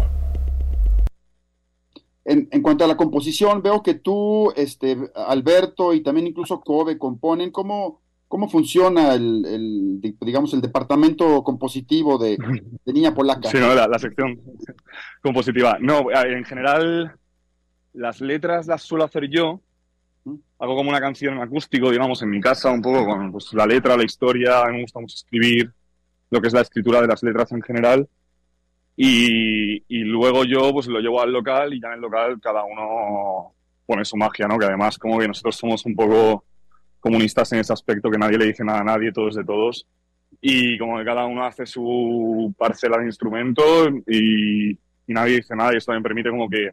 En, 2.25 2.49
en, 2.51 2.61
cuanto 2.61 2.83
a 2.83 2.89
la 2.89 2.97
composición, 2.97 3.61
veo 3.61 3.81
que 3.81 3.93
tú, 3.93 4.51
este, 4.57 4.97
Alberto 5.15 5.93
y 5.93 6.03
también 6.03 6.27
incluso 6.27 6.59
Kobe 6.59 6.97
componen. 6.97 7.51
¿Cómo, 7.51 8.01
cómo 8.27 8.49
funciona 8.49 9.13
el, 9.13 9.45
el, 9.45 10.15
digamos, 10.21 10.53
el 10.53 10.61
departamento 10.61 11.43
compositivo 11.43 12.17
de, 12.17 12.37
de 12.85 12.93
Niña 12.93 13.13
Polaca? 13.13 13.49
Sí, 13.49 13.57
no, 13.59 13.73
la, 13.73 13.87
la, 13.87 13.99
sección 13.99 14.39
compositiva. 15.21 15.77
No, 15.79 16.11
en 16.11 16.43
general, 16.43 17.15
las 17.93 18.21
letras 18.21 18.67
las 18.67 18.83
suelo 18.83 19.03
hacer 19.03 19.29
yo. 19.29 19.61
Hago 20.57 20.75
como 20.75 20.89
una 20.89 20.99
canción 20.99 21.35
en 21.35 21.41
acústico, 21.41 21.91
digamos, 21.91 22.21
en 22.23 22.29
mi 22.29 22.41
casa, 22.41 22.71
un 22.71 22.81
poco 22.81 23.05
con 23.05 23.31
pues, 23.31 23.53
la 23.53 23.65
letra, 23.65 23.97
la 23.97 24.03
historia. 24.03 24.63
A 24.63 24.67
mí 24.67 24.77
me 24.77 24.81
gusta 24.81 24.99
mucho 24.99 25.15
escribir 25.15 25.71
lo 26.29 26.41
que 26.41 26.47
es 26.47 26.53
la 26.53 26.61
escritura 26.61 27.01
de 27.01 27.07
las 27.07 27.21
letras 27.21 27.51
en 27.51 27.61
general. 27.61 28.07
Y, 28.97 29.83
y, 29.89 30.03
luego 30.05 30.45
yo 30.45 30.71
pues 30.71 30.87
lo 30.87 31.01
llevo 31.01 31.21
al 31.21 31.31
local 31.31 31.73
y 31.73 31.81
ya 31.81 31.89
en 31.89 31.95
el 31.95 31.99
local 31.99 32.39
cada 32.41 32.63
uno 32.63 33.53
pone 33.85 34.05
su 34.05 34.15
magia, 34.15 34.47
¿no? 34.47 34.57
Que 34.57 34.65
además 34.65 34.97
como 34.97 35.19
que 35.19 35.27
nosotros 35.27 35.57
somos 35.57 35.85
un 35.85 35.95
poco 35.95 36.45
comunistas 37.05 37.51
en 37.53 37.59
ese 37.59 37.71
aspecto, 37.71 38.09
que 38.09 38.17
nadie 38.17 38.39
le 38.39 38.47
dice 38.47 38.63
nada 38.63 38.79
a 38.79 38.83
nadie, 38.83 39.11
todo 39.11 39.29
es 39.29 39.35
de 39.35 39.45
todos. 39.45 39.85
Y 40.41 40.77
como 40.79 40.97
que 40.97 41.05
cada 41.05 41.25
uno 41.25 41.45
hace 41.45 41.67
su 41.67 42.53
parcela 42.57 42.97
de 42.97 43.05
instrumento 43.05 43.63
y, 44.07 44.71
y 44.71 45.13
nadie 45.13 45.35
dice 45.37 45.55
nada 45.55 45.73
y 45.73 45.77
esto 45.77 45.91
también 45.91 46.03
permite 46.03 46.29
como 46.31 46.49
que 46.49 46.71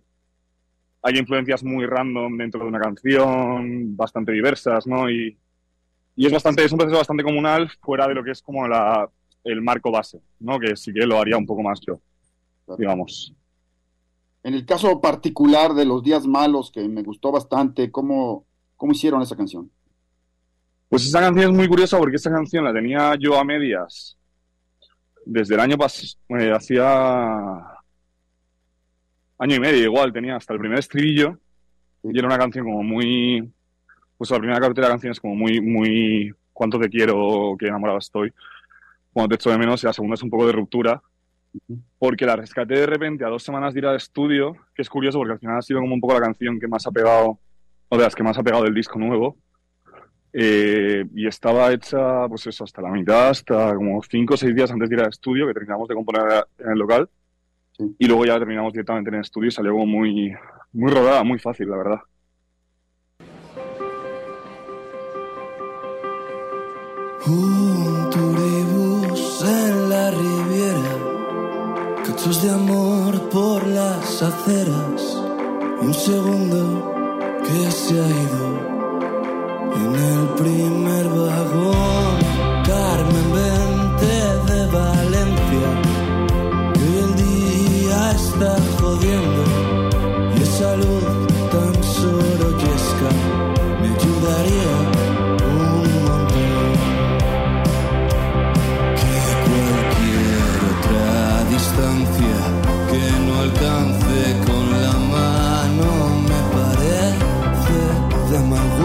hay 1.02 1.18
influencias 1.18 1.62
muy 1.62 1.84
random 1.84 2.38
dentro 2.38 2.60
de 2.60 2.66
una 2.66 2.80
canción, 2.80 3.94
bastante 3.96 4.32
diversas, 4.32 4.86
¿no? 4.86 5.10
Y, 5.10 5.36
y 6.16 6.26
es 6.26 6.32
bastante, 6.32 6.64
es 6.64 6.72
un 6.72 6.78
proceso 6.78 6.98
bastante 6.98 7.24
comunal 7.24 7.70
fuera 7.80 8.08
de 8.08 8.14
lo 8.14 8.24
que 8.24 8.30
es 8.30 8.40
como 8.40 8.66
la, 8.66 9.08
el 9.44 9.60
marco 9.60 9.90
base, 9.90 10.20
¿no? 10.40 10.58
Que 10.58 10.76
sí 10.76 10.92
que 10.92 11.06
lo 11.06 11.20
haría 11.20 11.36
un 11.36 11.46
poco 11.46 11.62
más 11.62 11.80
yo 11.86 12.00
digamos. 12.78 13.34
En 14.42 14.54
el 14.54 14.64
caso 14.64 15.00
particular 15.00 15.74
de 15.74 15.84
Los 15.84 16.02
Días 16.02 16.26
Malos, 16.26 16.70
que 16.70 16.88
me 16.88 17.02
gustó 17.02 17.30
bastante, 17.30 17.90
¿cómo, 17.90 18.44
cómo 18.76 18.92
hicieron 18.92 19.22
esa 19.22 19.36
canción? 19.36 19.70
Pues 20.92 21.06
esa 21.06 21.20
canción 21.20 21.52
es 21.52 21.56
muy 21.56 21.66
curiosa 21.68 21.96
porque 21.96 22.16
esa 22.16 22.30
canción 22.30 22.64
la 22.64 22.72
tenía 22.74 23.14
yo 23.18 23.40
a 23.40 23.44
medias 23.44 24.14
desde 25.24 25.54
el 25.54 25.60
año 25.60 25.78
pasado, 25.78 26.18
eh, 26.38 26.52
hacía 26.52 26.86
año 29.38 29.56
y 29.56 29.58
medio 29.58 29.84
igual, 29.84 30.12
tenía 30.12 30.36
hasta 30.36 30.52
el 30.52 30.58
primer 30.60 30.78
estribillo 30.78 31.38
y 32.02 32.18
era 32.18 32.26
una 32.26 32.36
canción 32.36 32.66
como 32.66 32.82
muy, 32.82 33.50
pues 34.18 34.30
la 34.32 34.38
primera 34.38 34.60
cartera 34.60 34.88
de 34.88 34.92
canciones 34.92 35.18
como 35.18 35.34
muy, 35.34 35.62
muy, 35.62 36.30
cuánto 36.52 36.78
te 36.78 36.90
quiero, 36.90 37.56
qué 37.58 37.68
enamorado 37.68 37.96
estoy, 37.96 38.30
cuando 39.14 39.30
te 39.30 39.36
echo 39.36 39.48
de 39.48 39.56
menos 39.56 39.82
y 39.82 39.86
la 39.86 39.94
segunda 39.94 40.12
es 40.12 40.22
un 40.22 40.28
poco 40.28 40.46
de 40.46 40.52
ruptura 40.52 41.00
porque 41.98 42.26
la 42.26 42.36
rescaté 42.36 42.74
de 42.74 42.84
repente 42.84 43.24
a 43.24 43.28
dos 43.28 43.42
semanas 43.42 43.72
de 43.72 43.80
ir 43.80 43.86
al 43.86 43.96
estudio, 43.96 44.58
que 44.74 44.82
es 44.82 44.90
curioso 44.90 45.16
porque 45.16 45.32
al 45.32 45.38
final 45.38 45.56
ha 45.56 45.62
sido 45.62 45.80
como 45.80 45.94
un 45.94 46.02
poco 46.02 46.12
la 46.12 46.20
canción 46.20 46.60
que 46.60 46.68
más 46.68 46.86
ha 46.86 46.90
pegado, 46.90 47.38
o 47.88 47.96
de 47.96 48.02
las 48.02 48.14
que 48.14 48.22
más 48.22 48.36
ha 48.36 48.42
pegado 48.42 48.64
del 48.64 48.74
disco 48.74 48.98
nuevo. 48.98 49.38
Eh, 50.32 51.04
y 51.14 51.26
estaba 51.26 51.72
hecha, 51.72 52.26
pues 52.28 52.46
eso, 52.46 52.64
hasta 52.64 52.80
la 52.80 52.90
mitad, 52.90 53.28
hasta 53.28 53.74
como 53.74 54.02
cinco 54.02 54.34
o 54.34 54.36
seis 54.36 54.54
días 54.54 54.70
antes 54.70 54.88
de 54.88 54.96
ir 54.96 55.02
al 55.02 55.10
estudio, 55.10 55.46
que 55.46 55.54
terminamos 55.54 55.88
de 55.88 55.94
componer 55.94 56.46
en 56.58 56.70
el 56.70 56.78
local. 56.78 57.08
Sí. 57.76 57.94
Y 57.98 58.06
luego 58.06 58.24
ya 58.24 58.38
terminamos 58.38 58.72
directamente 58.72 59.10
en 59.10 59.16
el 59.16 59.20
estudio 59.22 59.48
y 59.48 59.52
salió 59.52 59.72
como 59.72 59.86
muy, 59.86 60.32
muy 60.72 60.90
rodada, 60.90 61.22
muy 61.22 61.38
fácil, 61.38 61.68
la 61.68 61.76
verdad. 61.76 62.00
Un 67.26 68.10
turibús 68.10 69.44
en 69.46 69.88
la 69.88 70.10
riviera 70.10 71.12
Cachos 72.04 72.42
de 72.42 72.50
amor 72.50 73.28
por 73.30 73.64
las 73.64 74.22
aceras 74.22 75.22
y 75.80 75.86
un 75.86 75.94
segundo 75.94 77.40
que 77.44 77.70
se 77.70 78.00
ha 78.00 78.08
ido 78.08 78.81
en 79.74 79.94
el 79.94 80.28
primer 80.40 81.08
vagón. 81.08 82.18
Carmen 82.66 83.32
Vente 83.32 84.14
de 84.52 84.66
Valencia, 84.66 85.11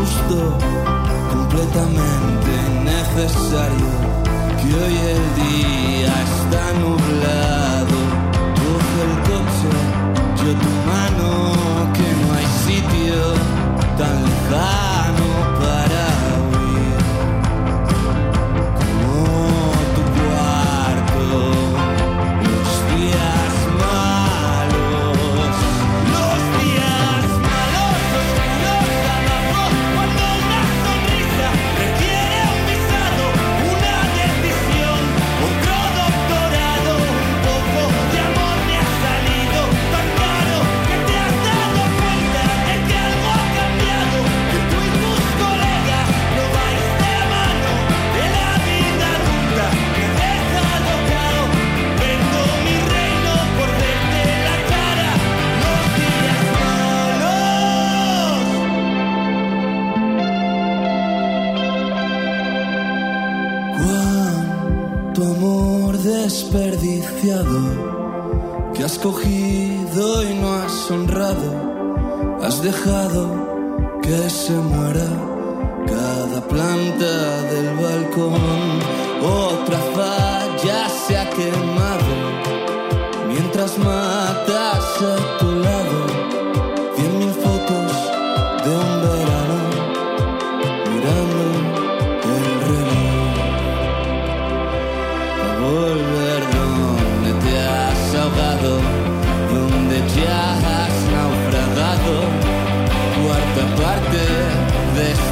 mal 0.07 0.27
gusto, 0.27 0.57
completamente 1.31 2.49
innecesario. 2.71 3.91
Que 4.61 4.73
hoy 4.73 4.97
el 4.97 5.25
día 5.35 6.13
está 6.23 6.73
nublado, 6.79 7.97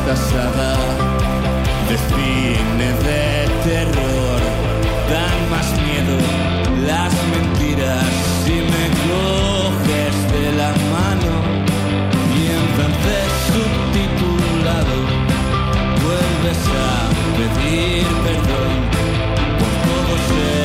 esta 0.05 0.15
saga 0.17 0.75
de 1.89 1.97
cine 1.97 2.89
de 3.05 3.47
terror. 3.63 4.39
Dan 5.09 5.39
más 5.49 5.67
miedo 5.81 6.17
las 6.85 7.13
mentiras 7.33 8.05
si 8.43 8.53
me 8.53 8.85
coges 9.07 10.15
de 10.31 10.45
la 10.59 10.71
mano 10.93 11.33
y 12.37 12.45
en 12.55 12.65
francés 12.75 13.29
subtitulado 13.51 14.97
vuelves 16.03 16.61
a 16.67 16.97
pedir 17.37 18.05
perdón 18.25 18.73
por 19.59 19.71
todos 19.87 20.21
esos 20.29 20.64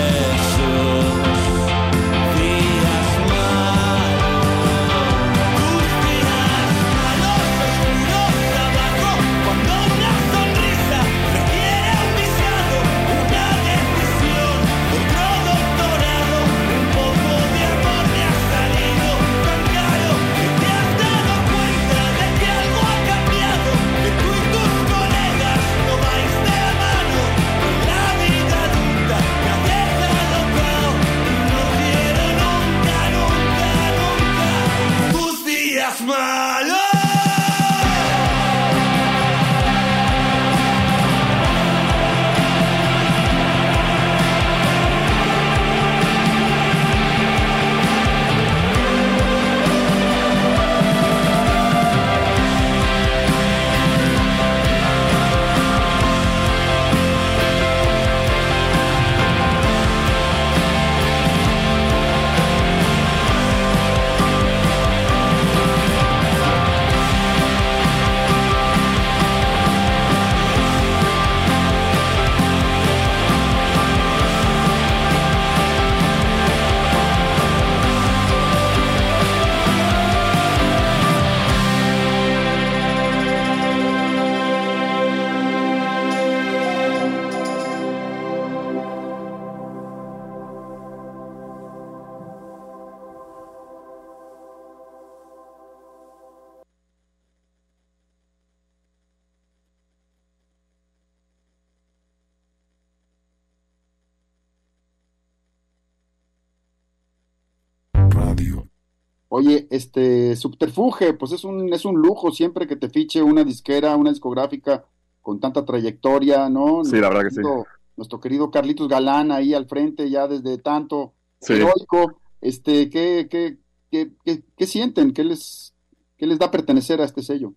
Oye, 109.32 109.68
este 109.70 110.34
Subterfuge, 110.34 111.14
pues 111.14 111.30
es 111.30 111.44
un, 111.44 111.72
es 111.72 111.84
un 111.84 111.94
lujo 112.00 112.32
siempre 112.32 112.66
que 112.66 112.74
te 112.74 112.88
fiche 112.90 113.22
una 113.22 113.44
disquera, 113.44 113.96
una 113.96 114.10
discográfica 114.10 114.84
con 115.22 115.38
tanta 115.38 115.64
trayectoria, 115.64 116.48
¿no? 116.48 116.82
Sí, 116.84 116.96
la 116.98 117.08
verdad 117.10 117.22
que 117.22 117.30
sí. 117.30 117.40
Nuestro- 117.40 117.66
Nuestro 117.96 118.18
querido 118.20 118.50
Carlitos 118.50 118.88
Galán 118.88 119.30
ahí 119.30 119.52
al 119.54 119.66
frente 119.68 120.08
ya 120.10 120.26
desde 120.26 120.58
tanto 120.58 121.12
Sí. 121.40 121.52
heroico, 121.52 122.18
este, 122.40 122.88
¿qué, 122.90 123.28
qué, 123.30 123.58
qué, 123.90 124.10
qué- 124.24 124.42
qué 124.56 124.66
sienten? 124.66 125.12
¿Qué 125.12 125.22
les, 125.22 125.74
qué 126.16 126.26
les 126.26 126.38
da 126.38 126.50
pertenecer 126.50 127.00
a 127.00 127.04
este 127.04 127.22
sello? 127.22 127.52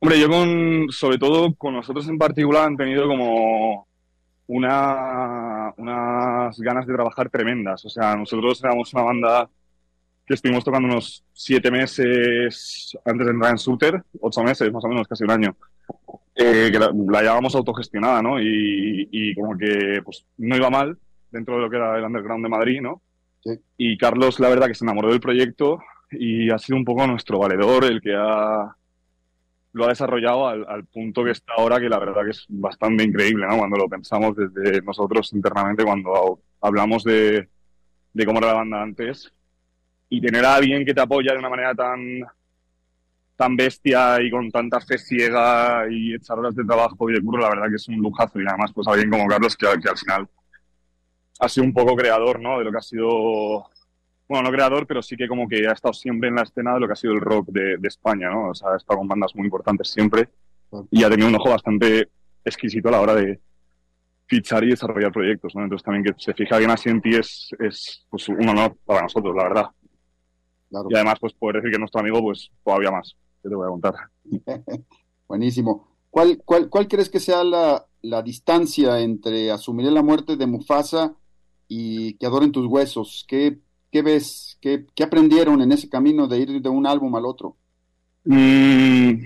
Hombre, 0.00 0.20
yo 0.20 0.28
con, 0.28 0.86
sobre 0.90 1.18
todo 1.18 1.54
con 1.56 1.74
nosotros 1.74 2.06
en 2.08 2.18
particular 2.18 2.66
han 2.68 2.76
tenido 2.76 3.08
como 3.08 3.86
una, 4.46 5.72
unas 5.78 6.58
ganas 6.60 6.86
de 6.86 6.94
trabajar 6.94 7.30
tremendas. 7.30 7.84
O 7.84 7.88
sea, 7.88 8.14
nosotros 8.14 8.62
éramos 8.62 8.92
una 8.92 9.02
banda 9.02 9.50
que 10.26 10.34
estuvimos 10.34 10.64
tocando 10.64 10.88
unos 10.88 11.24
siete 11.32 11.70
meses 11.70 12.96
antes 13.04 13.26
de 13.26 13.32
entrar 13.32 13.52
en 13.52 13.58
Suter, 13.58 14.02
ocho 14.20 14.42
meses 14.42 14.72
más 14.72 14.84
o 14.84 14.88
menos, 14.88 15.06
casi 15.06 15.24
un 15.24 15.30
año, 15.30 15.56
eh, 16.34 16.70
que 16.72 16.78
la, 16.78 16.90
la 16.92 17.20
llevábamos 17.20 17.54
autogestionada, 17.54 18.22
¿no? 18.22 18.40
Y, 18.40 19.08
y 19.10 19.34
como 19.34 19.56
que 19.56 20.00
pues 20.04 20.24
no 20.38 20.56
iba 20.56 20.70
mal 20.70 20.96
dentro 21.30 21.56
de 21.56 21.62
lo 21.62 21.70
que 21.70 21.76
era 21.76 21.98
el 21.98 22.04
underground 22.04 22.44
de 22.44 22.48
Madrid, 22.48 22.80
¿no? 22.80 23.02
Sí. 23.42 23.58
Y 23.76 23.98
Carlos, 23.98 24.40
la 24.40 24.48
verdad, 24.48 24.68
que 24.68 24.74
se 24.74 24.84
enamoró 24.84 25.10
del 25.10 25.20
proyecto 25.20 25.78
y 26.10 26.50
ha 26.50 26.58
sido 26.58 26.78
un 26.78 26.84
poco 26.84 27.06
nuestro 27.06 27.38
valedor, 27.38 27.84
el 27.84 28.00
que 28.00 28.14
ha 28.16 28.74
lo 29.74 29.84
ha 29.86 29.88
desarrollado 29.88 30.46
al, 30.46 30.64
al 30.68 30.84
punto 30.84 31.24
que 31.24 31.32
está 31.32 31.52
ahora, 31.56 31.80
que 31.80 31.88
la 31.88 31.98
verdad 31.98 32.22
que 32.24 32.30
es 32.30 32.44
bastante 32.48 33.02
increíble, 33.02 33.44
¿no? 33.46 33.58
Cuando 33.58 33.76
lo 33.76 33.88
pensamos 33.88 34.36
desde 34.36 34.80
nosotros 34.82 35.32
internamente, 35.32 35.84
cuando 35.84 36.38
hablamos 36.60 37.02
de, 37.02 37.48
de 38.12 38.24
cómo 38.24 38.38
era 38.38 38.48
la 38.48 38.54
banda 38.54 38.82
antes, 38.82 39.32
y 40.16 40.20
tener 40.20 40.44
a 40.44 40.56
alguien 40.56 40.84
que 40.84 40.94
te 40.94 41.00
apoya 41.00 41.32
de 41.32 41.38
una 41.38 41.48
manera 41.48 41.74
tan, 41.74 42.22
tan 43.36 43.56
bestia 43.56 44.22
y 44.22 44.30
con 44.30 44.50
tanta 44.50 44.80
fe 44.80 44.98
ciega 44.98 45.86
y 45.90 46.14
echar 46.14 46.38
horas 46.38 46.54
de 46.54 46.64
trabajo 46.64 47.10
y 47.10 47.14
de 47.14 47.20
curro, 47.22 47.42
la 47.42 47.50
verdad 47.50 47.68
que 47.68 47.76
es 47.76 47.88
un 47.88 47.96
lujazo. 47.96 48.40
Y 48.40 48.46
además, 48.46 48.72
pues 48.74 48.86
alguien 48.88 49.10
como 49.10 49.26
Carlos, 49.26 49.56
que, 49.56 49.66
que 49.82 49.88
al 49.88 49.98
final 49.98 50.28
ha 51.40 51.48
sido 51.48 51.64
un 51.66 51.72
poco 51.72 51.96
creador, 51.96 52.40
¿no? 52.40 52.58
De 52.58 52.64
lo 52.64 52.70
que 52.70 52.78
ha 52.78 52.82
sido 52.82 53.66
bueno, 54.28 54.48
no 54.48 54.54
creador, 54.54 54.86
pero 54.86 55.02
sí 55.02 55.16
que 55.16 55.28
como 55.28 55.46
que 55.46 55.68
ha 55.68 55.72
estado 55.72 55.92
siempre 55.92 56.28
en 56.28 56.36
la 56.36 56.42
escena 56.42 56.74
de 56.74 56.80
lo 56.80 56.86
que 56.86 56.94
ha 56.94 56.96
sido 56.96 57.12
el 57.12 57.20
rock 57.20 57.48
de, 57.48 57.78
España, 57.82 58.30
¿no? 58.30 58.50
O 58.50 58.54
sea, 58.54 58.70
ha 58.70 58.76
estado 58.76 58.98
con 58.98 59.08
bandas 59.08 59.34
muy 59.34 59.44
importantes 59.44 59.90
siempre 59.90 60.28
y 60.90 61.04
ha 61.04 61.10
tenido 61.10 61.28
un 61.28 61.34
ojo 61.34 61.50
bastante 61.50 62.08
exquisito 62.44 62.88
a 62.88 62.92
la 62.92 63.00
hora 63.00 63.14
de 63.14 63.38
fichar 64.26 64.64
y 64.64 64.70
desarrollar 64.70 65.12
proyectos, 65.12 65.54
¿no? 65.54 65.64
Entonces 65.64 65.84
también 65.84 66.04
que 66.04 66.14
se 66.16 66.32
fija 66.32 66.58
bien 66.58 66.70
así 66.70 66.88
en 66.88 67.02
ti 67.02 67.14
es, 67.14 67.50
es 67.58 68.06
pues, 68.08 68.28
un 68.28 68.48
honor 68.48 68.76
para 68.84 69.02
nosotros, 69.02 69.34
la 69.36 69.42
verdad. 69.44 69.66
Claro. 70.74 70.88
Y 70.90 70.94
además, 70.94 71.18
pues 71.20 71.32
poder 71.34 71.56
decir 71.56 71.70
que 71.70 71.76
es 71.76 71.80
nuestro 71.80 72.00
amigo, 72.00 72.20
pues 72.20 72.50
todavía 72.64 72.90
más, 72.90 73.14
que 73.42 73.48
te 73.48 73.54
voy 73.54 73.66
a 73.66 73.70
contar. 73.70 73.94
Buenísimo. 75.28 75.88
¿Cuál, 76.10 76.42
cuál, 76.44 76.68
cuál 76.68 76.88
crees 76.88 77.08
que 77.08 77.20
sea 77.20 77.44
la, 77.44 77.86
la 78.02 78.22
distancia 78.22 79.00
entre 79.00 79.50
asumiré 79.50 79.90
la 79.90 80.02
muerte 80.02 80.36
de 80.36 80.46
Mufasa 80.46 81.14
y 81.68 82.14
que 82.14 82.26
adoren 82.26 82.52
tus 82.52 82.66
huesos? 82.66 83.24
¿Qué, 83.28 83.58
qué 83.92 84.02
ves? 84.02 84.58
¿Qué, 84.60 84.86
qué 84.94 85.04
aprendieron 85.04 85.62
en 85.62 85.72
ese 85.72 85.88
camino 85.88 86.26
de 86.26 86.38
ir 86.38 86.60
de 86.60 86.68
un 86.68 86.86
álbum 86.86 87.14
al 87.14 87.24
otro? 87.24 87.56
Mm, 88.24 89.24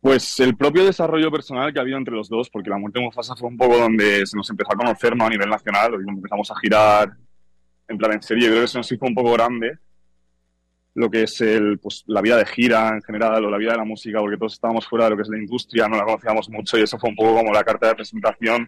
pues 0.00 0.40
el 0.40 0.56
propio 0.56 0.84
desarrollo 0.84 1.30
personal 1.30 1.72
que 1.72 1.78
ha 1.78 1.82
habido 1.82 1.98
entre 1.98 2.14
los 2.14 2.28
dos, 2.28 2.50
porque 2.50 2.70
la 2.70 2.78
muerte 2.78 2.98
de 2.98 3.06
Mufasa 3.06 3.34
fue 3.34 3.48
un 3.48 3.56
poco 3.56 3.78
donde 3.78 4.26
se 4.26 4.36
nos 4.36 4.48
empezó 4.50 4.72
a 4.72 4.76
conocer 4.76 5.16
¿no? 5.16 5.24
a 5.24 5.30
nivel 5.30 5.48
nacional, 5.48 5.94
empezamos 6.06 6.50
a 6.50 6.56
girar 6.60 7.16
en 7.88 7.98
plan 7.98 8.12
en 8.12 8.22
serie, 8.22 8.48
creo 8.48 8.62
que 8.62 8.68
se 8.68 8.78
nos 8.78 8.90
hizo 8.90 9.04
un 9.04 9.14
poco 9.14 9.32
grande 9.32 9.78
lo 10.96 11.10
que 11.10 11.24
es 11.24 11.40
el, 11.42 11.78
pues, 11.78 12.04
la 12.06 12.22
vida 12.22 12.38
de 12.38 12.46
gira 12.46 12.88
en 12.88 13.02
general 13.02 13.44
o 13.44 13.50
la 13.50 13.58
vida 13.58 13.72
de 13.72 13.76
la 13.76 13.84
música, 13.84 14.18
porque 14.18 14.38
todos 14.38 14.54
estábamos 14.54 14.88
fuera 14.88 15.04
de 15.04 15.10
lo 15.10 15.16
que 15.16 15.24
es 15.24 15.28
la 15.28 15.36
industria, 15.36 15.88
no 15.88 15.96
la 15.98 16.04
conocíamos 16.04 16.48
mucho 16.48 16.78
y 16.78 16.82
eso 16.82 16.98
fue 16.98 17.10
un 17.10 17.16
poco 17.16 17.36
como 17.36 17.52
la 17.52 17.62
carta 17.62 17.88
de 17.88 17.96
presentación 17.96 18.66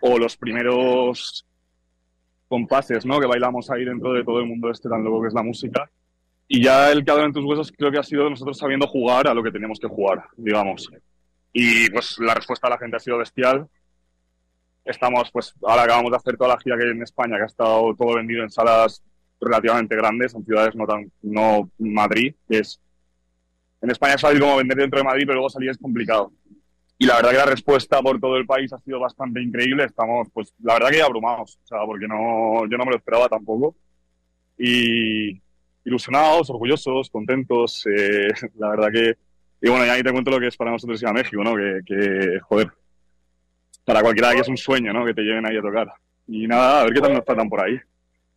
o 0.00 0.18
los 0.18 0.38
primeros 0.38 1.46
compases, 2.48 3.04
¿no? 3.04 3.20
Que 3.20 3.26
bailamos 3.26 3.70
ahí 3.70 3.84
dentro 3.84 4.14
de 4.14 4.24
todo 4.24 4.40
el 4.40 4.46
mundo 4.46 4.70
este 4.70 4.88
tan 4.88 5.04
loco 5.04 5.20
que 5.20 5.28
es 5.28 5.34
la 5.34 5.42
música. 5.42 5.90
Y 6.48 6.64
ya 6.64 6.90
el 6.90 7.04
que 7.04 7.12
en 7.12 7.32
tus 7.32 7.44
huesos 7.44 7.70
creo 7.76 7.92
que 7.92 7.98
ha 7.98 8.02
sido 8.02 8.30
nosotros 8.30 8.56
sabiendo 8.56 8.86
jugar 8.86 9.28
a 9.28 9.34
lo 9.34 9.42
que 9.42 9.52
teníamos 9.52 9.78
que 9.78 9.86
jugar, 9.86 10.24
digamos. 10.38 10.90
Y 11.52 11.90
pues 11.90 12.18
la 12.20 12.34
respuesta 12.34 12.68
de 12.68 12.74
la 12.74 12.78
gente 12.78 12.96
ha 12.96 13.00
sido 13.00 13.18
bestial. 13.18 13.68
Estamos, 14.82 15.30
pues 15.30 15.52
ahora 15.62 15.82
acabamos 15.82 16.10
de 16.10 16.16
hacer 16.16 16.38
toda 16.38 16.54
la 16.54 16.58
gira 16.58 16.78
que 16.78 16.84
hay 16.84 16.90
en 16.92 17.02
España, 17.02 17.36
que 17.36 17.42
ha 17.42 17.46
estado 17.46 17.94
todo 17.94 18.14
vendido 18.14 18.42
en 18.42 18.50
salas 18.50 19.04
relativamente 19.40 19.96
grandes, 19.96 20.34
en 20.34 20.44
ciudades 20.44 20.74
no 20.74 20.86
tan, 20.86 21.10
no 21.22 21.70
Madrid, 21.78 22.34
es, 22.48 22.80
en 23.80 23.90
España 23.90 24.14
es 24.14 24.20
fácil 24.20 24.40
como 24.40 24.56
vender 24.56 24.76
dentro 24.76 24.98
de 24.98 25.04
Madrid, 25.04 25.24
pero 25.26 25.34
luego 25.34 25.50
salir 25.50 25.70
es 25.70 25.78
complicado. 25.78 26.32
Y 26.98 27.06
la 27.06 27.16
verdad 27.16 27.30
que 27.30 27.36
la 27.38 27.46
respuesta 27.46 28.02
por 28.02 28.20
todo 28.20 28.36
el 28.36 28.44
país 28.44 28.70
ha 28.74 28.78
sido 28.78 29.00
bastante 29.00 29.40
increíble. 29.42 29.84
Estamos, 29.84 30.28
pues, 30.34 30.52
la 30.62 30.74
verdad 30.74 30.90
que 30.90 31.00
abrumados, 31.00 31.58
o 31.64 31.66
sea, 31.66 31.78
porque 31.86 32.06
no, 32.06 32.66
yo 32.68 32.76
no 32.76 32.84
me 32.84 32.90
lo 32.90 32.98
esperaba 32.98 33.26
tampoco. 33.26 33.74
Y, 34.58 35.40
ilusionados, 35.84 36.50
orgullosos, 36.50 37.08
contentos. 37.10 37.86
Eh, 37.86 38.28
la 38.58 38.68
verdad 38.68 38.88
que, 38.92 39.16
y 39.62 39.70
bueno, 39.70 39.86
ya 39.86 39.94
ahí 39.94 40.02
te 40.02 40.12
cuento 40.12 40.30
lo 40.30 40.40
que 40.40 40.48
es 40.48 40.56
para 40.56 40.70
nosotros 40.70 41.00
ir 41.00 41.08
a 41.08 41.12
México, 41.12 41.42
¿no? 41.42 41.54
Que, 41.56 41.80
que 41.86 42.40
joder, 42.40 42.70
para 43.84 44.02
cualquiera 44.02 44.32
que 44.32 44.40
es 44.40 44.48
un 44.48 44.56
sueño, 44.56 44.92
¿no? 44.92 45.04
Que 45.04 45.14
te 45.14 45.22
lleven 45.22 45.46
ahí 45.46 45.56
a 45.56 45.62
tocar. 45.62 45.88
Y 46.26 46.46
nada, 46.46 46.80
a 46.80 46.84
ver 46.84 46.92
qué 46.92 47.00
tal 47.00 47.14
nos 47.14 47.24
tratan 47.24 47.48
por 47.48 47.62
ahí. 47.62 47.80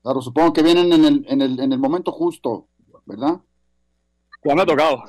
Claro, 0.03 0.21
supongo 0.21 0.53
que 0.53 0.61
vienen 0.61 0.91
en 0.93 1.05
el, 1.05 1.25
en 1.27 1.41
el, 1.41 1.59
en 1.59 1.71
el 1.71 1.79
momento 1.79 2.11
justo, 2.11 2.67
¿verdad? 3.05 3.39
¿Cuándo 4.41 4.63
ha 4.63 4.65
tocado? 4.65 5.03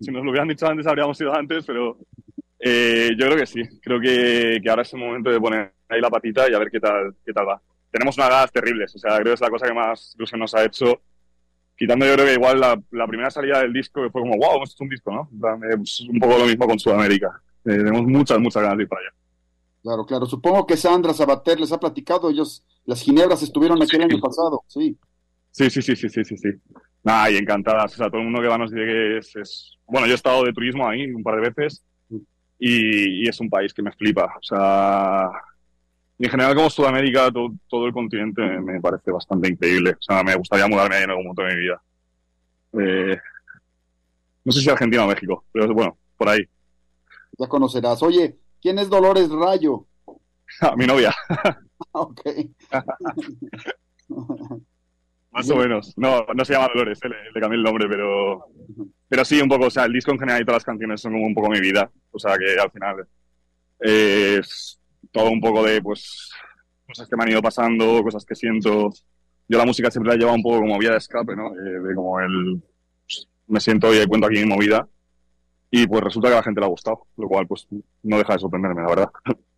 Si 0.00 0.10
nos 0.10 0.22
lo 0.22 0.30
hubieran 0.30 0.48
dicho 0.48 0.66
antes, 0.66 0.86
habríamos 0.86 1.20
ido 1.20 1.34
antes, 1.34 1.64
pero 1.64 1.96
eh, 2.58 3.10
yo 3.18 3.26
creo 3.26 3.38
que 3.38 3.46
sí. 3.46 3.62
Creo 3.82 3.98
que, 3.98 4.60
que, 4.62 4.70
ahora 4.70 4.82
es 4.82 4.92
el 4.92 5.00
momento 5.00 5.30
de 5.30 5.40
poner 5.40 5.72
ahí 5.88 6.00
la 6.00 6.10
patita 6.10 6.48
y 6.48 6.54
a 6.54 6.58
ver 6.58 6.70
qué 6.70 6.78
tal, 6.78 7.16
qué 7.24 7.32
tal 7.32 7.48
va. 7.48 7.60
Tenemos 7.90 8.16
unas 8.18 8.28
ganas 8.28 8.52
terribles, 8.52 8.94
o 8.94 8.98
sea, 8.98 9.12
creo 9.14 9.24
que 9.24 9.32
es 9.32 9.40
la 9.40 9.50
cosa 9.50 9.66
que 9.66 9.74
más 9.74 10.14
ilusión 10.16 10.38
nos 10.38 10.54
ha 10.54 10.64
hecho 10.64 11.00
quitando 11.80 12.04
yo 12.04 12.12
creo 12.12 12.26
que 12.26 12.34
igual 12.34 12.60
la, 12.60 12.78
la, 12.90 13.06
primera 13.06 13.30
salida 13.30 13.60
del 13.60 13.72
disco 13.72 14.02
que 14.02 14.10
fue 14.10 14.20
como, 14.20 14.36
wow, 14.36 14.62
esto 14.62 14.74
es 14.74 14.80
un 14.82 14.90
disco, 14.90 15.10
¿no? 15.10 15.30
Es 15.82 16.00
un 16.00 16.18
poco 16.18 16.36
lo 16.36 16.44
mismo 16.44 16.66
con 16.66 16.78
Sudamérica. 16.78 17.40
Eh, 17.64 17.70
tenemos 17.70 18.02
muchas, 18.02 18.38
muchas 18.38 18.62
ganas 18.62 18.76
de 18.76 18.82
ir 18.82 18.88
para 18.88 19.00
allá. 19.00 19.14
Claro, 19.82 20.04
claro. 20.04 20.26
Supongo 20.26 20.66
que 20.66 20.76
Sandra 20.76 21.14
Sabater 21.14 21.58
les 21.58 21.72
ha 21.72 21.80
platicado, 21.80 22.30
ellos, 22.30 22.64
las 22.84 23.00
ginebras 23.00 23.42
estuvieron 23.42 23.82
aquí 23.82 23.96
el 23.96 24.02
año 24.02 24.20
pasado, 24.20 24.62
sí. 24.66 24.96
Sí, 25.50 25.70
sí, 25.70 25.82
sí, 25.82 25.96
sí, 25.96 26.08
sí, 26.08 26.24
sí, 26.24 26.36
sí. 26.36 26.48
Nada, 27.02 27.30
y 27.30 27.36
encantadas. 27.36 27.92
O 27.94 27.96
sea, 27.96 28.08
todo 28.08 28.18
el 28.18 28.24
mundo 28.24 28.42
que 28.42 28.48
va 28.48 28.58
nos 28.58 28.70
dice 28.70 28.84
que 28.84 29.18
es, 29.18 29.36
es... 29.36 29.72
Bueno, 29.86 30.06
yo 30.06 30.12
he 30.12 30.16
estado 30.16 30.44
de 30.44 30.52
turismo 30.52 30.86
ahí 30.86 31.10
un 31.10 31.22
par 31.22 31.36
de 31.36 31.50
veces 31.50 31.82
y, 32.58 33.24
y 33.24 33.28
es 33.28 33.40
un 33.40 33.48
país 33.48 33.72
que 33.72 33.82
me 33.82 33.92
flipa. 33.92 34.26
O 34.26 34.42
sea, 34.42 35.30
en 36.18 36.30
general 36.30 36.54
como 36.54 36.70
Sudamérica, 36.70 37.32
todo, 37.32 37.54
todo, 37.68 37.86
el 37.86 37.92
continente 37.92 38.42
me 38.42 38.80
parece 38.80 39.10
bastante 39.10 39.48
increíble. 39.48 39.92
O 39.92 40.02
sea, 40.02 40.22
me 40.22 40.34
gustaría 40.36 40.68
mudarme 40.68 40.96
ahí 40.96 41.04
en 41.04 41.10
algún 41.10 41.24
momento 41.24 41.42
de 41.42 41.54
mi 41.54 41.60
vida. 41.60 41.82
Eh, 42.74 43.18
no 44.44 44.52
sé 44.52 44.60
si 44.60 44.70
Argentina 44.70 45.04
o 45.04 45.08
México, 45.08 45.44
pero 45.50 45.72
bueno, 45.72 45.96
por 46.16 46.28
ahí. 46.28 46.42
Ya 47.38 47.48
conocerás. 47.48 48.02
Oye, 48.02 48.36
¿quién 48.60 48.78
es 48.78 48.88
Dolores 48.88 49.30
Rayo? 49.30 49.86
Ah, 50.60 50.74
mi 50.76 50.84
novia. 50.84 51.14
ok. 51.92 52.20
Más 55.30 55.48
o 55.48 55.56
menos. 55.56 55.94
No, 55.96 56.26
no 56.34 56.44
se 56.44 56.54
llama 56.54 56.66
Dolores, 56.74 56.98
le, 57.04 57.30
le, 57.32 57.40
cambié 57.40 57.56
el 57.56 57.62
nombre, 57.62 57.88
pero, 57.88 58.46
pero 59.08 59.24
sí, 59.24 59.40
un 59.40 59.48
poco, 59.48 59.66
o 59.66 59.70
sea, 59.70 59.84
el 59.84 59.92
disco 59.92 60.10
en 60.10 60.18
general 60.18 60.42
y 60.42 60.44
todas 60.44 60.56
las 60.56 60.64
canciones 60.64 61.00
son 61.00 61.12
como 61.12 61.24
un 61.24 61.34
poco 61.34 61.50
mi 61.50 61.60
vida. 61.60 61.88
O 62.10 62.18
sea, 62.18 62.36
que 62.36 62.60
al 62.60 62.70
final 62.72 63.06
es 63.78 64.80
todo 65.12 65.30
un 65.30 65.40
poco 65.40 65.62
de, 65.62 65.80
pues, 65.80 66.30
cosas 66.86 67.08
que 67.08 67.16
me 67.16 67.22
han 67.22 67.30
ido 67.30 67.42
pasando, 67.42 68.02
cosas 68.02 68.24
que 68.24 68.34
siento. 68.34 68.90
Yo 69.48 69.58
la 69.58 69.64
música 69.64 69.90
siempre 69.90 70.10
la 70.10 70.16
he 70.16 70.18
llevado 70.18 70.36
un 70.36 70.42
poco 70.42 70.58
como 70.58 70.78
vía 70.78 70.90
de 70.90 70.98
escape, 70.98 71.36
¿no? 71.36 71.52
De, 71.52 71.80
de 71.80 71.94
como 71.94 72.20
el... 72.20 72.60
Pues, 73.06 73.28
me 73.46 73.60
siento 73.60 73.94
y 73.94 74.04
cuento 74.06 74.26
aquí 74.26 74.38
mi 74.40 74.46
movida. 74.46 74.88
Y 75.70 75.86
pues 75.86 76.02
resulta 76.02 76.28
que 76.28 76.34
a 76.34 76.36
la 76.38 76.42
gente 76.42 76.60
le 76.60 76.66
ha 76.66 76.70
gustado, 76.70 77.06
lo 77.16 77.28
cual 77.28 77.46
pues 77.46 77.66
no 78.02 78.18
deja 78.18 78.32
de 78.34 78.38
sorprenderme, 78.40 78.82
la 78.82 78.88
verdad. 78.88 79.10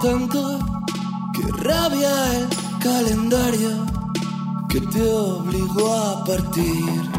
tanto 0.00 0.58
que 1.32 1.42
rabia 1.62 2.38
el 2.38 2.48
calendario 2.80 3.70
que 4.68 4.80
te 4.80 5.12
obligó 5.12 5.94
a 5.94 6.24
partir. 6.24 7.15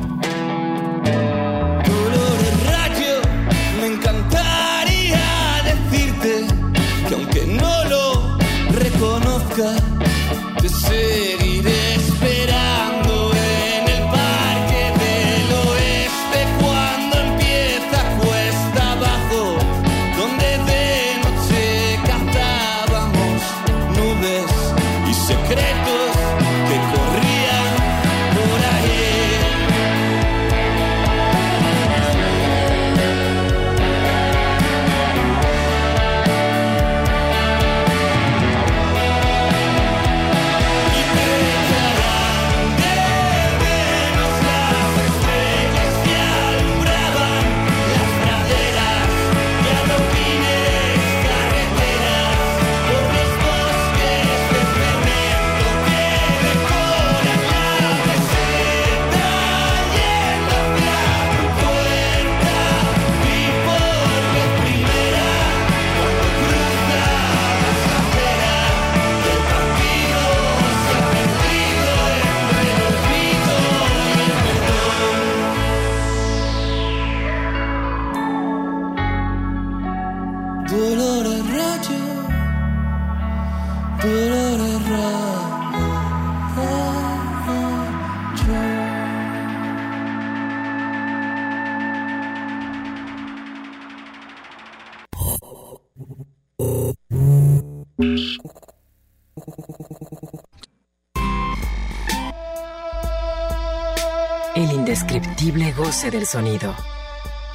Goce 105.88 106.12
del 106.12 106.26
sonido. 106.26 106.76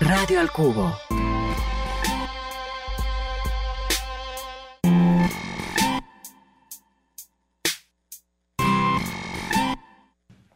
Radio 0.00 0.40
al 0.40 0.50
Cubo. 0.50 0.96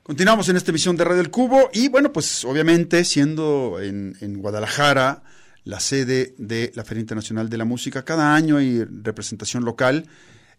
Continuamos 0.02 0.48
en 0.48 0.56
esta 0.56 0.70
emisión 0.70 0.96
de 0.96 1.04
Radio 1.04 1.20
El 1.20 1.30
Cubo 1.30 1.68
y 1.70 1.88
bueno, 1.88 2.14
pues 2.14 2.46
obviamente 2.46 3.04
siendo 3.04 3.78
en, 3.78 4.16
en, 4.22 4.38
Guadalajara 4.38 5.22
la 5.64 5.78
sede 5.78 6.34
de 6.38 6.72
la 6.74 6.82
Feria 6.82 7.02
Internacional 7.02 7.50
de 7.50 7.58
la 7.58 7.66
Música, 7.66 8.06
cada 8.06 8.34
año 8.34 8.56
hay 8.56 8.84
representación 8.84 9.66
local. 9.66 10.06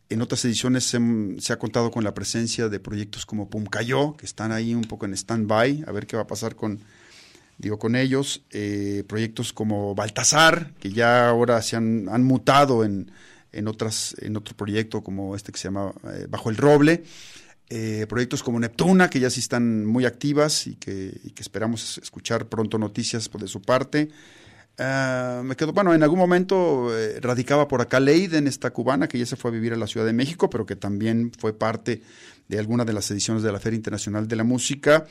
En 0.09 0.21
otras 0.21 0.45
ediciones 0.45 0.83
se, 0.83 0.99
se 1.39 1.51
ha 1.51 1.57
contado 1.57 1.89
con 1.89 2.03
la 2.03 2.13
presencia 2.13 2.69
de 2.69 2.79
proyectos 2.79 3.25
como 3.25 3.49
Pumcayó, 3.49 4.15
que 4.15 4.27
están 4.27 4.51
ahí 4.51 4.75
un 4.75 4.83
poco 4.83 5.07
en 5.07 5.13
stand-by, 5.13 5.85
a 5.87 5.91
ver 5.91 6.05
qué 6.05 6.15
va 6.15 6.21
a 6.21 6.27
pasar 6.27 6.55
con, 6.55 6.79
digo, 7.57 7.79
con 7.79 7.95
ellos. 7.95 8.43
Eh, 8.51 9.03
proyectos 9.07 9.53
como 9.53 9.95
Baltasar, 9.95 10.73
que 10.79 10.91
ya 10.91 11.29
ahora 11.29 11.61
se 11.61 11.75
han, 11.75 12.07
han 12.09 12.23
mutado 12.23 12.83
en, 12.83 13.11
en, 13.51 13.67
otras, 13.67 14.15
en 14.19 14.37
otro 14.37 14.55
proyecto 14.55 15.03
como 15.03 15.35
este 15.35 15.51
que 15.51 15.57
se 15.57 15.67
llama 15.67 15.93
eh, 16.13 16.27
Bajo 16.29 16.49
el 16.49 16.57
Roble. 16.57 17.03
Eh, 17.69 18.05
proyectos 18.07 18.43
como 18.43 18.59
Neptuna, 18.59 19.09
que 19.09 19.19
ya 19.19 19.29
sí 19.29 19.41
están 19.41 19.85
muy 19.85 20.05
activas 20.05 20.67
y 20.67 20.75
que, 20.75 21.19
que 21.35 21.41
esperamos 21.41 21.97
escuchar 21.97 22.47
pronto 22.47 22.77
noticias 22.77 23.29
de 23.31 23.47
su 23.47 23.61
parte. 23.61 24.09
Uh, 24.79 25.43
me 25.43 25.55
quedo, 25.55 25.73
bueno, 25.73 25.93
en 25.93 26.03
algún 26.03 26.19
momento 26.19 26.91
radicaba 27.19 27.67
por 27.67 27.81
acá 27.81 27.99
Leiden, 27.99 28.47
esta 28.47 28.69
cubana, 28.69 29.07
que 29.07 29.17
ya 29.17 29.25
se 29.25 29.35
fue 29.35 29.49
a 29.49 29.53
vivir 29.53 29.73
a 29.73 29.75
la 29.75 29.87
Ciudad 29.87 30.05
de 30.05 30.13
México, 30.13 30.51
pero 30.51 30.67
que 30.67 30.75
también 30.75 31.31
fue 31.37 31.51
parte 31.51 32.03
de 32.47 32.59
alguna 32.59 32.85
de 32.85 32.93
las 32.93 33.09
ediciones 33.11 33.43
de 33.43 33.51
la 33.51 33.59
Feria 33.59 33.77
Internacional 33.77 34.27
de 34.27 34.35
la 34.35 34.43
Música. 34.43 35.05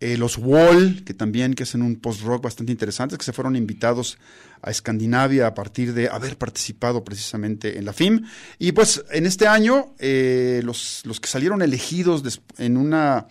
Eh, 0.00 0.16
los 0.16 0.38
Wall, 0.38 1.02
que 1.04 1.12
también 1.12 1.54
que 1.54 1.64
hacen 1.64 1.82
un 1.82 1.96
post-rock 1.96 2.44
bastante 2.44 2.70
interesante, 2.70 3.16
que 3.16 3.24
se 3.24 3.32
fueron 3.32 3.56
invitados 3.56 4.16
a 4.62 4.70
Escandinavia 4.70 5.48
a 5.48 5.54
partir 5.54 5.92
de 5.92 6.08
haber 6.08 6.38
participado 6.38 7.04
precisamente 7.04 7.78
en 7.78 7.84
la 7.84 7.92
FIM. 7.92 8.24
Y 8.58 8.72
pues 8.72 9.04
en 9.10 9.26
este 9.26 9.48
año, 9.48 9.94
eh, 9.98 10.60
los, 10.64 11.02
los 11.04 11.20
que 11.20 11.28
salieron 11.28 11.62
elegidos 11.62 12.40
en 12.58 12.76
una 12.76 13.26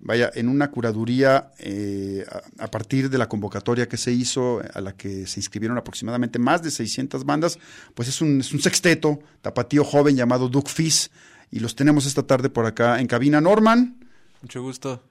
vaya, 0.00 0.30
en 0.34 0.48
una 0.48 0.70
curaduría 0.70 1.52
eh, 1.58 2.24
a, 2.58 2.70
partir 2.70 3.10
de 3.10 3.18
la 3.18 3.28
convocatoria 3.28 3.88
que 3.88 3.96
se 3.96 4.12
hizo, 4.12 4.62
a 4.74 4.80
la 4.80 4.92
que 4.96 5.26
se 5.26 5.40
inscribieron 5.40 5.78
aproximadamente 5.78 6.38
más 6.38 6.62
de 6.62 6.70
600 6.70 7.24
bandas, 7.24 7.58
pues 7.94 8.08
es 8.08 8.20
un, 8.20 8.40
es 8.40 8.52
un 8.52 8.60
sexteto 8.60 9.20
tapatío 9.42 9.84
joven 9.84 10.16
llamado 10.16 10.48
Duke 10.48 10.70
Fizz, 10.70 11.10
y 11.50 11.60
los 11.60 11.74
tenemos 11.74 12.06
esta 12.06 12.26
tarde 12.26 12.50
por 12.50 12.66
acá 12.66 13.00
en 13.00 13.06
cabina. 13.06 13.40
Norman. 13.40 14.06
Mucho 14.42 14.62
gusto. 14.62 15.02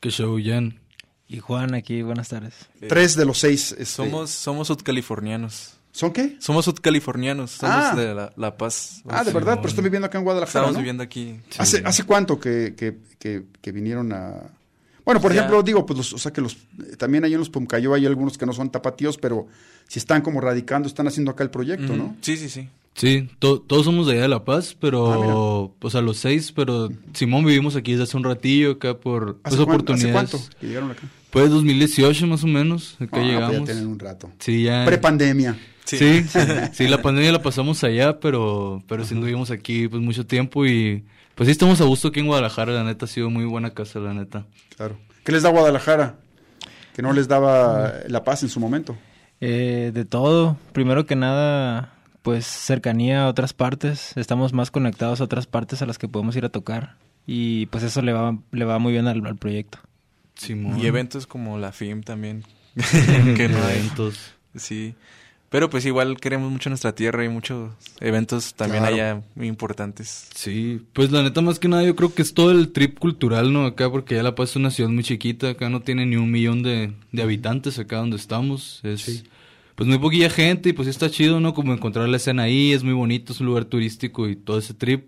Que 0.00 0.10
show, 0.10 0.38
Jan. 0.42 0.80
Y 1.28 1.40
Juan 1.40 1.74
aquí, 1.74 2.02
buenas 2.02 2.28
tardes. 2.28 2.54
Tres 2.88 3.16
de 3.16 3.24
los 3.24 3.38
seis. 3.38 3.72
Este... 3.72 3.84
Somos, 3.84 4.30
somos 4.30 4.68
sudcalifornianos. 4.68 5.74
¿Son 5.92 6.12
qué? 6.12 6.36
Somos 6.38 6.64
sudcalifornianos, 6.64 7.50
somos 7.50 7.76
ah. 7.76 7.94
de 7.96 8.14
la, 8.14 8.32
la, 8.36 8.56
Paz. 8.56 9.02
Ah, 9.08 9.24
de 9.24 9.32
verdad, 9.32 9.56
pero 9.56 9.68
están 9.68 9.84
viviendo 9.84 10.06
acá 10.06 10.18
en 10.18 10.24
Guadalajara. 10.24 10.60
Estamos 10.60 10.74
¿no? 10.74 10.78
viviendo 10.78 11.02
aquí. 11.02 11.40
Sí. 11.50 11.56
¿Hace, 11.58 11.82
¿Hace 11.84 12.04
cuánto 12.04 12.38
que, 12.38 12.74
que, 12.76 12.98
que, 13.18 13.46
que 13.60 13.72
vinieron 13.72 14.12
a, 14.12 14.52
bueno, 15.08 15.22
por 15.22 15.32
ya. 15.32 15.38
ejemplo, 15.38 15.62
digo, 15.62 15.86
pues 15.86 15.96
los, 15.96 16.12
o 16.12 16.18
sea 16.18 16.34
que 16.34 16.42
los 16.42 16.58
también 16.98 17.24
ahí 17.24 17.32
en 17.32 17.38
los 17.38 17.48
Pumcayo 17.48 17.94
hay 17.94 18.04
algunos 18.04 18.36
que 18.36 18.44
no 18.44 18.52
son 18.52 18.68
tapatíos, 18.68 19.16
pero 19.16 19.46
si 19.86 19.98
están 19.98 20.20
como 20.20 20.38
radicando, 20.38 20.86
están 20.86 21.06
haciendo 21.06 21.30
acá 21.30 21.42
el 21.42 21.48
proyecto, 21.48 21.94
mm. 21.94 21.96
¿no? 21.96 22.14
Sí, 22.20 22.36
sí, 22.36 22.50
sí. 22.50 22.68
Sí, 22.94 23.26
to 23.38 23.62
todos 23.62 23.86
somos 23.86 24.06
de 24.06 24.12
allá 24.12 24.22
de 24.22 24.28
La 24.28 24.44
Paz, 24.44 24.76
pero, 24.78 25.72
ah, 25.72 25.74
o 25.80 25.90
sea, 25.90 26.02
los 26.02 26.18
seis, 26.18 26.52
pero 26.52 26.90
Simón 27.14 27.46
vivimos 27.46 27.74
aquí 27.74 27.92
desde 27.92 28.02
hace 28.02 28.18
un 28.18 28.24
ratillo 28.24 28.72
acá 28.72 28.98
por 28.98 29.38
¿Hace 29.44 29.56
pues, 29.56 29.66
oportunidades. 29.66 30.14
¿Hace 30.14 30.36
cuánto 30.36 30.58
que 30.60 30.66
llegaron 30.66 30.90
acá? 30.90 31.08
Pues 31.30 31.48
2018 31.48 32.26
más 32.26 32.44
o 32.44 32.46
menos, 32.46 32.96
acá 33.00 33.16
ah, 33.16 33.24
llegamos. 33.24 33.48
Pues 33.56 33.60
ya 33.60 33.64
tienen 33.64 33.86
un 33.86 33.98
rato. 33.98 34.30
Sí, 34.40 34.64
ya. 34.64 34.84
Prepandemia. 34.84 35.58
Sí. 35.86 35.96
Sí, 35.96 36.22
sí, 36.28 36.38
sí, 36.74 36.86
la 36.86 37.00
pandemia 37.00 37.32
la 37.32 37.40
pasamos 37.40 37.82
allá, 37.82 38.20
pero, 38.20 38.82
pero 38.86 39.06
sí 39.06 39.14
vivimos 39.14 39.50
aquí 39.50 39.88
pues 39.88 40.02
mucho 40.02 40.26
tiempo 40.26 40.66
y 40.66 41.02
pues 41.38 41.46
sí 41.46 41.52
estamos 41.52 41.80
a 41.80 41.84
gusto 41.84 42.08
aquí 42.08 42.18
en 42.18 42.26
Guadalajara, 42.26 42.72
la 42.72 42.82
neta 42.82 43.04
ha 43.04 43.08
sido 43.08 43.30
muy 43.30 43.44
buena 43.44 43.70
casa, 43.70 44.00
la 44.00 44.12
neta. 44.12 44.44
Claro. 44.76 44.98
¿Qué 45.22 45.30
les 45.30 45.44
da 45.44 45.50
Guadalajara? 45.50 46.16
Que 46.96 47.00
no 47.00 47.12
les 47.12 47.28
daba 47.28 47.92
la 48.08 48.24
paz 48.24 48.42
en 48.42 48.48
su 48.48 48.58
momento. 48.58 48.96
Eh, 49.40 49.92
de 49.94 50.04
todo. 50.04 50.56
Primero 50.72 51.06
que 51.06 51.14
nada, 51.14 51.94
pues 52.22 52.44
cercanía 52.44 53.22
a 53.22 53.28
otras 53.28 53.52
partes. 53.52 54.16
Estamos 54.16 54.52
más 54.52 54.72
conectados 54.72 55.20
a 55.20 55.24
otras 55.24 55.46
partes 55.46 55.80
a 55.80 55.86
las 55.86 55.96
que 55.96 56.08
podemos 56.08 56.34
ir 56.34 56.44
a 56.44 56.48
tocar. 56.48 56.96
Y 57.24 57.66
pues 57.66 57.84
eso 57.84 58.02
le 58.02 58.12
va, 58.12 58.36
le 58.50 58.64
va 58.64 58.80
muy 58.80 58.90
bien 58.90 59.06
al, 59.06 59.24
al 59.24 59.36
proyecto. 59.36 59.78
Simón. 60.34 60.80
Y 60.80 60.86
eventos 60.86 61.28
como 61.28 61.56
la 61.56 61.70
FIM 61.70 62.02
también. 62.02 62.42
que 62.74 63.48
no 63.48 63.58
eventos. 63.68 64.34
Sí. 64.56 64.96
Pero 65.50 65.70
pues 65.70 65.86
igual 65.86 66.18
queremos 66.20 66.52
mucho 66.52 66.68
nuestra 66.68 66.94
tierra 66.94 67.24
y 67.24 67.28
muchos 67.30 67.70
eventos 68.00 68.52
también 68.54 68.82
Claro. 68.82 68.94
allá 68.96 69.22
muy 69.34 69.46
importantes. 69.46 70.28
Sí, 70.34 70.82
pues 70.92 71.10
la 71.10 71.22
neta 71.22 71.40
más 71.40 71.58
que 71.58 71.68
nada 71.68 71.82
yo 71.84 71.96
creo 71.96 72.12
que 72.14 72.20
es 72.20 72.34
todo 72.34 72.50
el 72.50 72.70
trip 72.70 72.98
cultural, 72.98 73.50
¿no? 73.52 73.64
Acá 73.64 73.90
porque 73.90 74.14
ya 74.16 74.22
La 74.22 74.34
Paz 74.34 74.50
es 74.50 74.56
una 74.56 74.70
ciudad 74.70 74.90
muy 74.90 75.04
chiquita, 75.04 75.50
acá 75.50 75.70
no 75.70 75.80
tiene 75.80 76.04
ni 76.04 76.16
un 76.16 76.30
millón 76.30 76.62
de, 76.62 76.92
de 77.12 77.22
habitantes 77.22 77.78
acá 77.78 77.96
donde 77.96 78.16
estamos. 78.16 78.80
Es 78.82 79.24
pues 79.74 79.88
muy 79.88 79.98
poquilla 79.98 80.28
gente 80.28 80.68
y 80.68 80.72
pues 80.74 80.86
sí 80.86 80.90
está 80.90 81.08
chido, 81.08 81.40
¿no? 81.40 81.54
Como 81.54 81.72
encontrar 81.72 82.08
la 82.08 82.16
escena 82.18 82.42
ahí, 82.42 82.72
es 82.72 82.82
muy 82.84 82.92
bonito, 82.94 83.32
es 83.32 83.40
un 83.40 83.46
lugar 83.46 83.64
turístico 83.64 84.28
y 84.28 84.36
todo 84.36 84.58
ese 84.58 84.74
trip. 84.74 85.04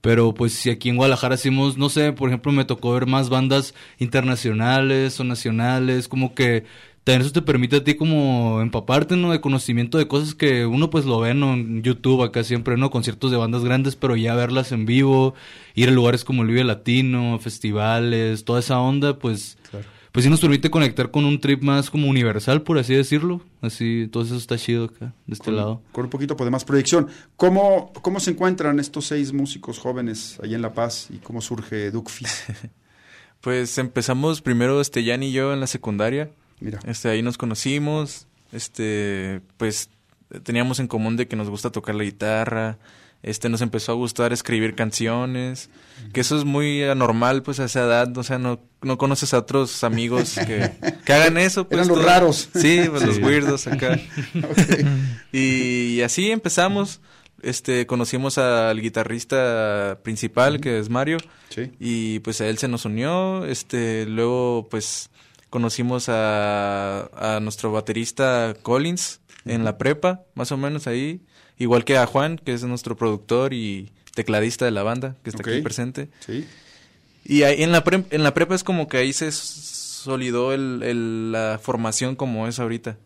Pero 0.00 0.32
pues 0.34 0.52
si 0.52 0.70
aquí 0.70 0.90
en 0.90 0.96
Guadalajara 0.96 1.34
hacemos, 1.34 1.76
no 1.76 1.88
sé, 1.88 2.12
por 2.12 2.28
ejemplo 2.28 2.52
me 2.52 2.64
tocó 2.64 2.92
ver 2.92 3.06
más 3.06 3.30
bandas 3.30 3.74
internacionales 3.98 5.18
o 5.20 5.24
nacionales, 5.24 6.08
como 6.08 6.34
que 6.34 6.64
también 7.08 7.22
eso 7.22 7.32
te 7.32 7.40
permite 7.40 7.76
a 7.76 7.84
ti 7.84 7.94
como 7.94 8.60
empaparte, 8.60 9.16
¿no? 9.16 9.32
De 9.32 9.40
conocimiento 9.40 9.96
de 9.96 10.06
cosas 10.06 10.34
que 10.34 10.66
uno 10.66 10.90
pues 10.90 11.06
lo 11.06 11.18
ve, 11.20 11.32
¿no? 11.32 11.54
En 11.54 11.82
YouTube 11.82 12.22
acá 12.22 12.44
siempre, 12.44 12.76
¿no? 12.76 12.90
Conciertos 12.90 13.30
de 13.30 13.38
bandas 13.38 13.64
grandes, 13.64 13.96
pero 13.96 14.14
ya 14.14 14.34
verlas 14.34 14.72
en 14.72 14.84
vivo, 14.84 15.32
ir 15.74 15.88
a 15.88 15.92
lugares 15.92 16.22
como 16.22 16.42
el 16.42 16.48
Vive 16.48 16.64
Latino, 16.64 17.38
festivales, 17.38 18.44
toda 18.44 18.60
esa 18.60 18.78
onda, 18.78 19.18
pues... 19.18 19.56
Claro. 19.70 19.86
Pues 20.12 20.24
sí 20.24 20.30
nos 20.30 20.40
permite 20.40 20.70
conectar 20.70 21.10
con 21.10 21.24
un 21.24 21.40
trip 21.40 21.62
más 21.62 21.90
como 21.90 22.08
universal, 22.08 22.62
por 22.62 22.78
así 22.78 22.94
decirlo. 22.94 23.40
Así, 23.62 24.08
todo 24.10 24.24
eso 24.24 24.36
está 24.36 24.58
chido 24.58 24.86
acá, 24.86 25.14
de 25.26 25.32
este 25.32 25.46
con, 25.46 25.56
lado. 25.56 25.82
Con 25.92 26.04
un 26.04 26.10
poquito 26.10 26.34
de 26.34 26.50
más 26.50 26.64
proyección. 26.64 27.08
¿Cómo, 27.36 27.92
¿Cómo 28.02 28.18
se 28.18 28.32
encuentran 28.32 28.80
estos 28.80 29.06
seis 29.06 29.32
músicos 29.32 29.78
jóvenes 29.78 30.38
ahí 30.42 30.54
en 30.54 30.60
La 30.60 30.74
Paz 30.74 31.08
y 31.10 31.18
cómo 31.18 31.40
surge 31.40 31.90
Duckfis? 31.90 32.44
Pues 33.40 33.78
empezamos 33.78 34.42
primero 34.42 34.80
este 34.80 35.04
Jan 35.04 35.22
y 35.22 35.30
yo 35.30 35.52
en 35.52 35.60
la 35.60 35.68
secundaria. 35.68 36.32
Mira. 36.60 36.78
Este, 36.86 37.08
ahí 37.08 37.22
nos 37.22 37.38
conocimos, 37.38 38.26
este, 38.52 39.40
pues 39.56 39.90
teníamos 40.42 40.78
en 40.80 40.88
común 40.88 41.16
de 41.16 41.26
que 41.28 41.36
nos 41.36 41.48
gusta 41.48 41.70
tocar 41.70 41.94
la 41.94 42.04
guitarra, 42.04 42.78
este, 43.22 43.48
nos 43.48 43.62
empezó 43.62 43.92
a 43.92 43.94
gustar 43.96 44.32
escribir 44.32 44.74
canciones, 44.76 45.70
que 46.12 46.20
eso 46.20 46.38
es 46.38 46.44
muy 46.44 46.84
anormal, 46.84 47.42
pues, 47.42 47.58
a 47.60 47.64
esa 47.64 47.80
edad, 47.84 48.16
o 48.16 48.22
sea, 48.22 48.38
no, 48.38 48.60
no 48.82 48.96
conoces 48.96 49.34
a 49.34 49.38
otros 49.38 49.82
amigos 49.82 50.34
que, 50.46 50.70
que 51.04 51.12
hagan 51.12 51.36
eso, 51.38 51.66
pues. 51.66 51.78
Eran 51.78 51.88
los 51.88 51.98
todo- 51.98 52.06
raros. 52.06 52.48
Sí, 52.54 52.82
pues, 52.88 53.02
los 53.04 53.18
weirdos 53.18 53.66
acá. 53.66 53.98
Y 55.32 56.00
así 56.02 56.30
empezamos, 56.30 57.00
este, 57.42 57.86
conocimos 57.86 58.38
al 58.38 58.80
guitarrista 58.80 59.98
principal, 60.02 60.60
que 60.60 60.78
es 60.78 60.88
Mario, 60.88 61.18
Sí. 61.50 61.70
y 61.80 62.18
pues 62.20 62.40
a 62.40 62.46
él 62.48 62.58
se 62.58 62.68
nos 62.68 62.84
unió, 62.84 63.44
este, 63.46 64.06
luego 64.06 64.68
pues 64.70 65.10
conocimos 65.50 66.08
a, 66.08 67.36
a 67.36 67.40
nuestro 67.40 67.72
baterista 67.72 68.54
Collins 68.62 69.20
en 69.44 69.64
la 69.64 69.78
prepa, 69.78 70.22
más 70.34 70.52
o 70.52 70.56
menos 70.56 70.86
ahí, 70.86 71.20
igual 71.58 71.84
que 71.84 71.96
a 71.96 72.06
Juan, 72.06 72.38
que 72.42 72.52
es 72.52 72.62
nuestro 72.64 72.96
productor 72.96 73.54
y 73.54 73.90
tecladista 74.14 74.64
de 74.64 74.70
la 74.72 74.82
banda, 74.82 75.16
que 75.22 75.30
está 75.30 75.42
aquí 75.42 75.62
presente. 75.62 76.10
Sí. 76.26 76.46
Y 77.24 77.42
ahí 77.42 77.62
en 77.62 77.72
la, 77.72 77.84
pre- 77.84 78.04
en 78.10 78.22
la 78.22 78.34
prepa 78.34 78.54
es 78.54 78.64
como 78.64 78.88
que 78.88 78.96
ahí 78.98 79.12
se 79.12 79.30
solidó 79.32 80.52
el, 80.52 80.82
el- 80.82 81.32
la 81.32 81.58
formación 81.62 82.16
como 82.16 82.46
es 82.48 82.58
ahorita. 82.58 82.96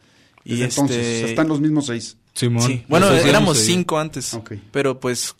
Y 0.44 0.62
entonces, 0.62 0.96
este- 0.98 1.30
están 1.30 1.48
los 1.48 1.60
mismos 1.60 1.86
seis. 1.86 2.16
Simón. 2.34 2.66
Sí. 2.66 2.84
Bueno, 2.88 3.12
éramos 3.12 3.58
cinco 3.58 3.98
antes. 3.98 4.34
Pero 4.72 4.98
pues 5.00 5.36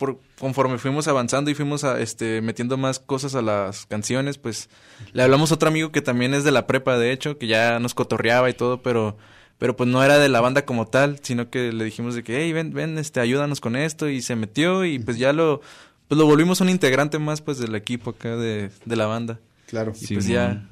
por, 0.00 0.18
conforme 0.38 0.78
fuimos 0.78 1.08
avanzando 1.08 1.50
y 1.50 1.54
fuimos 1.54 1.84
a, 1.84 2.00
este, 2.00 2.40
metiendo 2.40 2.78
más 2.78 2.98
cosas 2.98 3.34
a 3.34 3.42
las 3.42 3.84
canciones, 3.84 4.38
pues 4.38 4.70
le 5.12 5.22
hablamos 5.22 5.50
a 5.50 5.56
otro 5.56 5.68
amigo 5.68 5.92
que 5.92 6.00
también 6.00 6.32
es 6.32 6.42
de 6.42 6.52
la 6.52 6.66
prepa, 6.66 6.96
de 6.96 7.12
hecho, 7.12 7.36
que 7.36 7.46
ya 7.46 7.78
nos 7.80 7.92
cotorreaba 7.92 8.48
y 8.48 8.54
todo, 8.54 8.80
pero, 8.80 9.18
pero 9.58 9.76
pues 9.76 9.90
no 9.90 10.02
era 10.02 10.18
de 10.18 10.30
la 10.30 10.40
banda 10.40 10.64
como 10.64 10.86
tal, 10.86 11.20
sino 11.20 11.50
que 11.50 11.70
le 11.70 11.84
dijimos 11.84 12.14
de 12.14 12.22
que, 12.22 12.40
hey, 12.40 12.50
ven, 12.54 12.72
ven, 12.72 12.96
este, 12.96 13.20
ayúdanos 13.20 13.60
con 13.60 13.76
esto, 13.76 14.08
y 14.08 14.22
se 14.22 14.36
metió, 14.36 14.86
y 14.86 14.98
pues 15.00 15.18
ya 15.18 15.34
lo, 15.34 15.60
pues 16.08 16.18
lo 16.18 16.24
volvimos 16.24 16.62
un 16.62 16.70
integrante 16.70 17.18
más, 17.18 17.42
pues, 17.42 17.58
del 17.58 17.74
equipo 17.74 18.10
acá 18.10 18.36
de, 18.36 18.70
de 18.86 18.96
la 18.96 19.04
banda. 19.04 19.38
Claro. 19.66 19.92
Y 20.00 20.14
pues 20.14 20.24
Simón. 20.24 20.32
ya, 20.32 20.69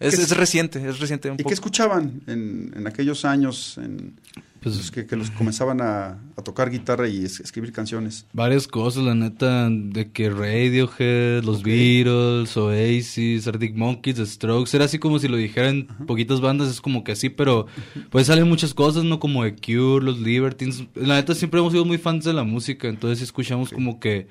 Es, 0.00 0.14
¿Qué 0.16 0.22
es 0.22 0.36
reciente, 0.36 0.88
es 0.88 1.00
reciente 1.00 1.28
un 1.28 1.34
¿Y 1.34 1.38
poco. 1.38 1.48
qué 1.48 1.54
escuchaban 1.54 2.20
en, 2.28 2.72
en 2.76 2.86
aquellos 2.86 3.24
años 3.24 3.78
en, 3.78 4.14
Pues- 4.62 4.76
los 4.76 4.90
que, 4.92 5.06
que 5.06 5.16
los 5.16 5.30
comenzaban 5.32 5.80
a, 5.80 6.20
a 6.36 6.42
tocar 6.44 6.70
guitarra 6.70 7.08
y 7.08 7.24
es- 7.24 7.40
escribir 7.40 7.72
canciones? 7.72 8.24
Varias 8.32 8.68
cosas, 8.68 9.02
la 9.02 9.16
neta, 9.16 9.68
de 9.68 10.12
que 10.12 10.30
Radiohead, 10.30 11.42
los 11.42 11.58
Ok. 11.58 11.64
Beatles, 11.64 12.56
Oasis, 12.56 13.48
Arctic 13.48 13.74
Monkeys, 13.74 14.16
The 14.16 14.26
Strokes, 14.26 14.76
era 14.76 14.84
así 14.84 15.00
como 15.00 15.18
si 15.18 15.26
lo 15.26 15.36
dijeran 15.36 15.88
poquitas 16.06 16.40
bandas, 16.40 16.68
es 16.70 16.80
como 16.80 17.02
que 17.02 17.12
así, 17.12 17.28
pero 17.28 17.66
pues 18.10 18.28
salen 18.28 18.48
muchas 18.48 18.74
cosas, 18.74 19.02
¿no? 19.02 19.18
Como 19.18 19.42
The 19.42 19.56
Cure, 19.56 20.04
los 20.04 20.20
Libertines, 20.20 20.84
la 20.94 21.16
neta 21.16 21.34
siempre 21.34 21.58
hemos 21.58 21.72
sido 21.72 21.84
muy 21.84 21.98
fans 21.98 22.24
de 22.24 22.32
la 22.34 22.44
música, 22.44 22.86
entonces 22.88 23.20
escuchamos 23.22 23.70
como 23.70 23.98
que, 23.98 24.28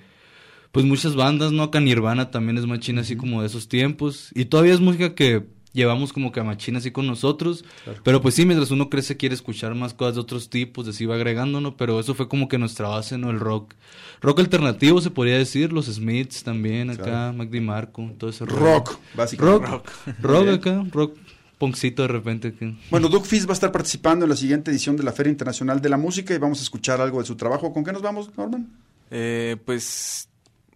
pues 0.72 0.86
muchas 0.86 1.16
bandas, 1.16 1.52
¿no? 1.52 1.64
Acá 1.64 1.82
Nirvana 1.82 2.32
también 2.32 2.58
es 2.58 2.66
machina 2.66 3.02
así 3.02 3.18
como 3.18 3.42
de 3.42 3.48
esos 3.48 3.68
tiempos, 3.68 4.32
y 4.34 4.46
todavía 4.46 4.74
es 4.74 4.80
música 4.80 5.14
que 5.14 5.57
llevamos 5.74 6.14
como 6.14 6.32
que 6.32 6.40
a 6.40 6.44
machina 6.44 6.80
así 6.80 6.92
con 6.92 7.08
nosotros, 7.08 7.66
pero 8.04 8.22
pues 8.22 8.36
sí, 8.36 8.46
mientras 8.46 8.72
uno 8.72 8.90
crece 8.90 9.18
quiere 9.18 9.36
escuchar 9.36 9.76
más 9.76 9.94
cosas 9.94 10.16
de 10.16 10.22
otros 10.22 10.50
tipos, 10.50 10.88
así 10.88 11.06
va 11.06 11.16
agregando, 11.16 11.62
¿no? 11.62 11.78
Pero 11.78 12.00
eso 12.00 12.16
fue 12.16 12.28
como 12.28 12.48
que 12.48 12.58
nuestra 12.58 12.88
base, 12.88 13.18
¿no? 13.18 13.30
El 13.30 13.40
rock. 13.40 13.74
Rock 14.22 14.40
alternativo 14.40 15.02
se 15.02 15.12
podría 15.12 15.38
decir, 15.38 15.72
los 15.72 15.86
Smiths 15.86 16.44
también 16.44 16.90
acá, 16.90 17.04
Claro. 17.04 17.34
Mac 17.34 17.50
DiMarco, 17.50 18.12
todo 18.18 18.30
ese 18.30 18.46
rollo. 18.46 18.60
Rock, 18.60 18.98
básicamente. 19.16 19.68
Rock. 19.68 19.92
Rock 20.22 20.44
bien. 20.44 20.56
acá, 20.56 20.86
rock 20.92 21.18
punkcito 21.58 22.04
de 22.04 22.08
repente. 22.08 22.54
Que... 22.54 22.76
Bueno, 22.90 23.10
Doug 23.10 23.26
Fizz 23.26 23.46
va 23.46 23.52
a 23.52 23.54
estar 23.54 23.72
participando 23.72 24.26
en 24.26 24.30
la 24.30 24.36
siguiente 24.36 24.72
edición 24.72 24.96
de 24.96 25.04
la 25.04 25.12
Feria 25.12 25.32
Internacional 25.32 25.82
de 25.82 25.90
la 25.90 25.98
Música 25.98 26.34
y 26.34 26.38
vamos 26.38 26.60
a 26.60 26.64
escuchar 26.64 27.02
algo 27.02 27.20
de 27.20 27.26
su 27.26 27.36
trabajo. 27.36 27.74
¿Con 27.74 27.84
qué 27.84 27.92
nos 27.92 28.02
vamos, 28.02 28.30
Norman? 28.38 28.68
Eh, 29.10 29.58
pues 29.66 30.30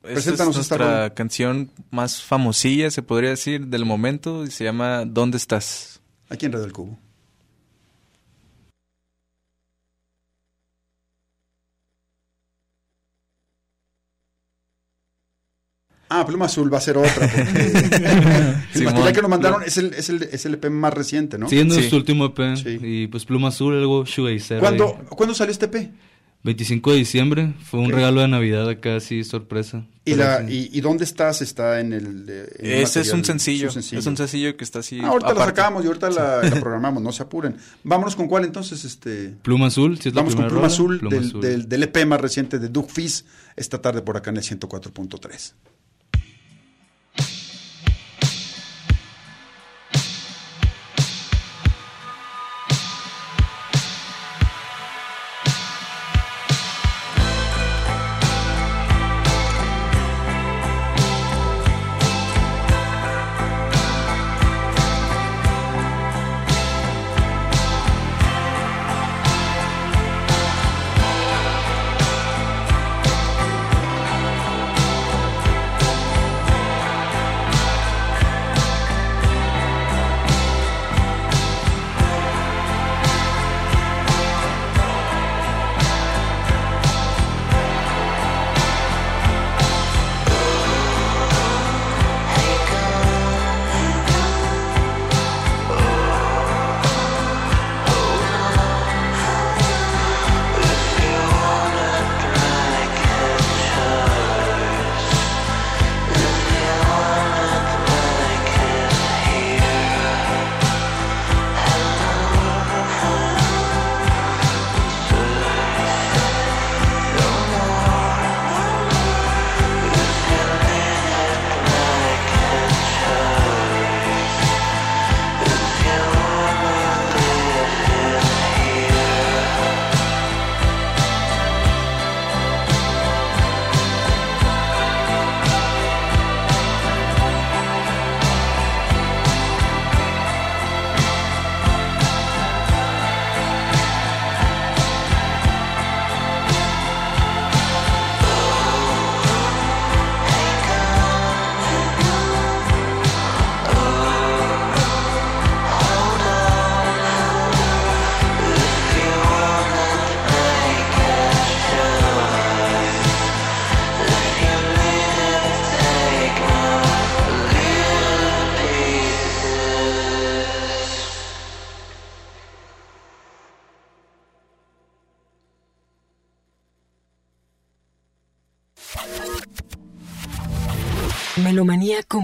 esta 0.04 0.10
es 0.10 0.14
Preséntanos 0.26 0.58
esta 0.58 0.78
nuestra 0.78 0.98
rola. 1.02 1.14
canción 1.14 1.72
más 1.92 2.24
famosilla, 2.24 2.90
se 2.90 3.04
podría 3.04 3.30
decir, 3.32 3.68
del 3.68 3.86
momento, 3.86 4.44
y 4.46 4.52
se 4.52 4.64
llama 4.64 5.06
¿Dónde 5.06 5.38
estás? 5.38 6.02
Aquí 6.30 6.46
en 6.48 6.54
Radio 6.54 6.66
del 6.66 6.74
Cubo. 6.74 6.98
Ah, 16.14 16.26
Pluma 16.26 16.46
Azul 16.46 16.72
va 16.72 16.78
a 16.78 16.82
ser 16.82 16.98
otra. 16.98 17.26
Porque 17.26 18.80
el 18.80 18.84
material 18.84 19.14
que 19.14 19.22
nos 19.22 19.30
mandaron 19.30 19.64
es 19.64 19.78
el, 19.78 19.94
es, 19.94 20.10
el, 20.10 20.24
es 20.24 20.46
el 20.46 20.56
EP 20.56 20.70
más 20.70 20.94
reciente, 20.94 21.38
¿no? 21.38 21.48
Sí. 21.48 21.90
su 21.90 21.96
último 21.96 22.26
EP. 22.26 22.58
Sí. 22.58 22.78
Y 22.82 23.08
pues 23.08 23.24
Pluma 23.24 23.48
Azul, 23.48 23.78
algo 23.78 24.04
shoegazer. 24.04 24.60
¿Cuándo. 24.60 24.94
¿Cuándo 25.10 25.34
salió 25.34 25.54
este 25.54 25.68
EP? 25.68 25.90
25 26.44 26.92
de 26.92 26.98
diciembre. 26.98 27.54
Fue 27.64 27.80
un 27.80 27.92
regalo 27.92 28.22
de 28.22 28.28
Navidad 28.28 28.68
acá, 28.68 28.96
así, 28.96 29.24
sorpresa. 29.24 29.86
¿Y, 30.06 30.16
la, 30.16 30.48
sí. 30.48 30.70
y, 30.72 30.78
y 30.78 30.82
dónde 30.82 31.04
estás? 31.04 31.42
Está 31.42 31.80
en 31.80 31.94
el. 31.94 32.48
en 32.58 32.72
Ese 32.72 33.02
es 33.02 33.14
un 33.14 33.24
sencillo, 33.24 33.70
es 33.70 33.94
es 33.94 34.06
un 34.06 34.18
sencillo 34.18 34.58
que 34.58 34.64
está 34.64 34.80
así. 34.80 35.00
Ah, 35.00 35.10
ahorita 35.10 35.28
la 35.28 35.34
aparte. 35.34 35.62
sacamos 35.62 35.84
y 35.84 35.88
ahorita 35.88 36.10
la, 36.10 36.42
la 36.42 36.50
programamos, 36.60 37.04
no 37.04 37.12
se 37.12 37.24
apuren. 37.24 37.58
Vámonos 37.84 38.16
con 38.16 38.28
cuál 38.28 38.46
entonces, 38.46 38.84
este. 38.84 39.36
Pluma 39.44 39.68
Azul, 39.68 40.00
si 40.00 40.10
es 40.10 40.16
la 40.16 40.22
Vamos 40.22 40.36
con 40.36 40.46
Pluma 40.46 40.56
rola, 40.56 40.68
Azul, 40.68 41.00
Pluma 41.00 41.16
del, 41.16 41.26
Azul. 41.28 41.42
Del, 41.42 41.70
del 41.70 41.84
EP 41.84 42.06
más 42.08 42.20
reciente 42.20 42.58
de 42.58 42.70
Doug 42.70 42.90
Fizz, 42.90 43.26
esta 43.56 43.80
tarde 43.80 44.02
por 44.02 44.18
acá 44.18 44.32
en 44.32 44.38
el 44.38 44.44
104.3. 44.44 45.54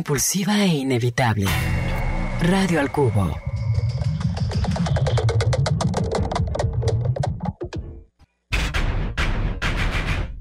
compulsiva 0.07 0.63
e 0.63 0.67
inevitable. 0.67 1.45
Radio 2.39 2.79
al 2.79 2.89
cubo. 2.89 3.37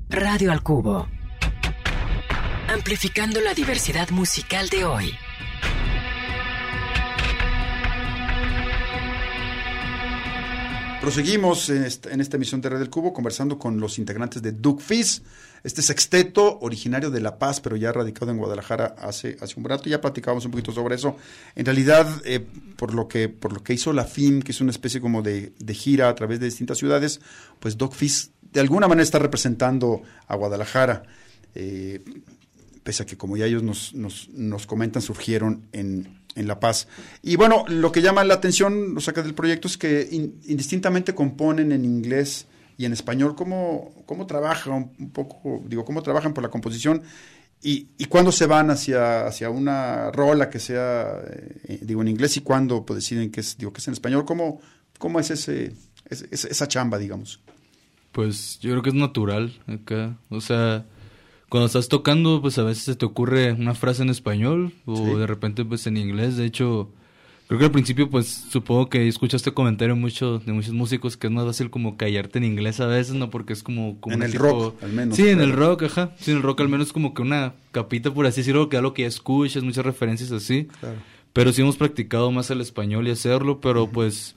Radio 0.09 0.53
al 0.53 0.63
cubo. 0.63 1.09
Amplificando 2.69 3.41
la 3.41 3.55
diversidad 3.55 4.11
musical 4.11 4.69
de 4.69 4.85
hoy. 4.85 5.13
Proseguimos 11.07 11.71
en 11.71 11.85
esta, 11.85 12.37
emisión 12.37 12.61
de 12.61 12.69
Red 12.69 12.79
del 12.81 12.91
Cubo 12.91 13.13
conversando 13.13 13.61
con 13.61 13.79
los 13.79 13.97
integrantes 14.01 14.43
de 14.43 14.51
Duke 14.51 14.83
Fizz, 14.83 15.23
este 15.67 15.83
sexteto 15.83 16.59
originario 16.61 17.11
de 17.11 17.21
La 17.21 17.39
Paz, 17.39 17.61
pero 17.61 17.75
ya 17.77 17.91
radicado 17.93 18.31
en 18.31 18.39
Guadalajara 18.39 18.95
hace, 18.99 19.37
hace 19.41 19.55
un 19.59 19.65
rato. 19.65 19.89
Ya 19.91 20.01
platicábamos 20.01 20.45
un 20.45 20.53
poquito 20.53 20.71
sobre 20.73 20.95
eso. 20.95 21.17
En 21.57 21.67
realidad, 21.67 22.07
eh, 22.25 22.47
por, 22.77 22.95
lo 22.95 23.09
que, 23.09 23.29
por 23.29 23.53
lo 23.53 23.63
que 23.65 23.75
hizo 23.75 23.93
la 23.93 24.05
FIM, 24.05 24.43
que 24.43 24.53
es 24.53 24.61
una 24.61 24.71
especie 24.71 25.01
como 25.01 25.23
de, 25.23 25.53
de 25.59 25.75
gira 25.75 26.09
a 26.09 26.15
través 26.15 26.39
de 26.39 26.47
distintas 26.47 26.79
ciudades, 26.79 27.21
pues 27.59 27.77
Duke 27.77 27.97
Fizz 27.97 28.31
de 28.53 28.61
alguna 28.61 28.87
manera 28.87 29.03
está 29.03 29.19
representando 29.19 30.03
a 30.29 30.37
Guadalajara. 30.37 31.03
Eh, 31.55 32.01
pese 32.85 33.03
a 33.03 33.07
que 33.07 33.17
como 33.17 33.37
ya 33.37 33.47
ellos 33.47 33.65
nos, 33.65 33.93
nos, 33.95 34.67
comentan, 34.67 35.03
surgieron 35.03 35.67
en, 35.73 36.21
en 36.37 36.47
La 36.47 36.61
Paz. 36.61 36.87
Y 37.23 37.35
bueno, 37.35 37.65
lo 37.67 37.91
que 37.91 38.03
llama 38.03 38.23
la 38.23 38.35
atención, 38.35 38.95
lo 38.95 39.01
saca 39.01 39.23
del 39.23 39.35
proyecto, 39.35 39.67
es 39.67 39.77
que 39.77 40.07
in- 40.13 40.41
indistintamente 40.47 41.13
componen 41.13 41.73
en 41.73 41.85
inglés 41.85 42.47
y 42.79 42.85
en 42.85 42.93
español, 42.93 43.35
cómo, 43.35 43.93
cómo 44.07 44.27
trabajan 44.27 44.91
un 44.99 45.11
poco, 45.11 45.63
digo, 45.67 45.85
cómo 45.85 46.03
trabajan 46.03 46.35
por 46.35 46.43
la 46.43 46.51
composición 46.51 47.03
¿Y, 47.63 47.89
y 47.97 48.05
cuándo 48.05 48.33
se 48.33 48.47
van 48.47 48.71
hacia, 48.71 49.27
hacia 49.27 49.49
una 49.49 50.11
rola 50.13 50.51
que 50.51 50.59
sea, 50.61 51.21
eh, 51.27 51.79
digo, 51.81 52.03
en 52.03 52.09
inglés 52.09 52.37
y 52.37 52.41
cuándo 52.43 52.85
pues, 52.85 52.97
deciden 52.99 53.31
que 53.31 53.41
es, 53.41 53.57
digo, 53.57 53.73
que 53.73 53.81
es 53.81 53.89
en 53.89 53.95
español? 53.95 54.27
¿Cómo, 54.27 54.61
cómo 54.99 55.19
es 55.19 55.31
ese, 55.31 55.73
ese- 56.09 56.29
esa, 56.31 56.49
esa 56.49 56.69
chamba, 56.69 56.99
digamos? 56.99 57.41
Pues 58.13 58.59
yo 58.61 58.71
creo 58.71 58.83
que 58.83 58.91
es 58.91 58.95
natural 58.95 59.55
acá. 59.67 60.17
O 60.29 60.41
sea, 60.43 60.85
cuando 61.49 61.67
estás 61.67 61.89
tocando, 61.89 62.41
pues 62.43 62.59
a 62.59 62.63
veces 62.63 62.85
se 62.85 62.95
te 62.95 63.07
ocurre 63.07 63.53
una 63.53 63.75
frase 63.75 64.03
en 64.03 64.11
español 64.11 64.75
o 64.85 64.97
Sí. 64.97 65.15
de 65.19 65.27
repente 65.27 65.65
pues 65.65 65.87
en 65.87 65.97
inglés. 65.97 66.37
De 66.37 66.45
hecho, 66.45 66.91
creo 67.47 67.59
que 67.59 67.65
al 67.67 67.71
principio 67.73 68.11
pues 68.11 68.27
supongo 68.51 68.89
que 68.89 69.07
escuchaste 69.09 69.53
comentario 69.53 69.95
mucho 69.97 70.39
de 70.41 70.53
muchos 70.53 70.73
músicos 70.73 71.17
que 71.17 71.27
es 71.29 71.33
más 71.33 71.45
fácil 71.47 71.71
como 71.71 71.97
callarte 71.97 72.39
en 72.39 72.45
inglés 72.45 72.81
a 72.81 72.87
veces, 72.87 73.15
¿no? 73.15 73.31
Porque 73.31 73.53
es 73.53 73.63
como... 73.63 74.01
como 74.01 74.15
En 74.17 74.23
el 74.23 74.33
tipo- 74.33 74.43
rock, 74.45 74.83
al 74.83 74.93
menos, 74.93 75.17
Sí, 75.17 75.29
en 75.29 75.41
el 75.41 75.53
rock, 75.53 75.85
ajá. 75.85 76.13
Sí, 76.19 76.31
en 76.33 76.39
el 76.39 76.43
rock 76.43 76.61
al 76.63 76.69
menos 76.69 76.93
como 76.93 77.15
que 77.15 77.23
una 77.23 77.55
capita, 77.73 78.13
por 78.13 78.27
así 78.27 78.41
decirlo, 78.41 78.69
que 78.69 78.77
es 78.77 78.83
lo 78.83 78.95
que 78.95 79.03
ya 79.03 79.09
escuchas, 79.09 79.63
muchas 79.63 79.85
referencias 79.85 80.33
así. 80.33 80.69
Claro. 80.81 80.97
Pero 81.33 81.53
sí 81.53 81.63
hemos 81.63 81.77
practicado 81.77 82.31
más 82.33 82.51
el 82.51 82.61
español 82.61 83.07
y 83.07 83.11
hacerlo, 83.11 83.61
pero 83.61 83.87
pues 83.89 84.35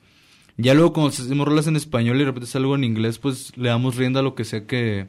ya 0.58 0.74
luego 0.74 0.92
cuando 0.94 1.10
hacemos 1.14 1.48
rolas 1.48 1.66
en 1.68 1.78
español 1.78 2.18
y 2.18 2.20
de 2.20 2.26
repente 2.26 2.50
algo 2.58 2.76
en 2.76 2.84
inglés, 2.84 3.18
pues 3.20 3.56
le 3.58 3.70
damos 3.70 3.96
rienda 3.96 4.20
a 4.20 4.24
lo 4.24 4.36
que 4.36 4.44
sea 4.44 4.68
que, 4.68 5.08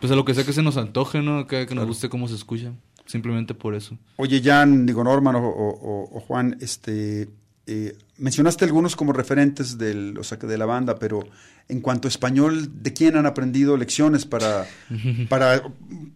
pues 0.00 0.12
a 0.12 0.14
lo 0.16 0.24
que 0.24 0.32
sea 0.34 0.44
que 0.44 0.52
se 0.52 0.62
nos 0.62 0.76
antoje, 0.76 1.20
¿no? 1.20 1.48
Que, 1.48 1.66
que 1.66 1.74
nos 1.74 1.86
guste 1.86 2.08
cómo 2.08 2.28
se 2.28 2.36
escucha. 2.36 2.72
Simplemente 3.08 3.54
por 3.54 3.74
eso. 3.74 3.98
Oye, 4.16 4.40
Jan, 4.40 4.86
digo, 4.86 5.02
Norman 5.02 5.34
o, 5.34 5.40
o- 5.48 5.80
o- 5.80 6.16
o 6.16 6.20
Juan, 6.20 6.56
este, 6.60 7.28
eh, 7.66 7.96
mencionaste 8.18 8.64
algunos 8.64 8.94
como 8.96 9.12
referentes 9.12 9.76
del, 9.78 10.16
o 10.18 10.22
sea, 10.22 10.38
de 10.38 10.56
la 10.58 10.66
banda, 10.66 10.98
pero 10.98 11.26
en 11.70 11.80
cuanto 11.80 12.06
a 12.08 12.10
español, 12.10 12.82
¿de 12.82 12.92
quién 12.94 13.16
han 13.16 13.26
aprendido 13.26 13.76
lecciones 13.76 14.24
para, 14.26 14.66
para 15.28 15.62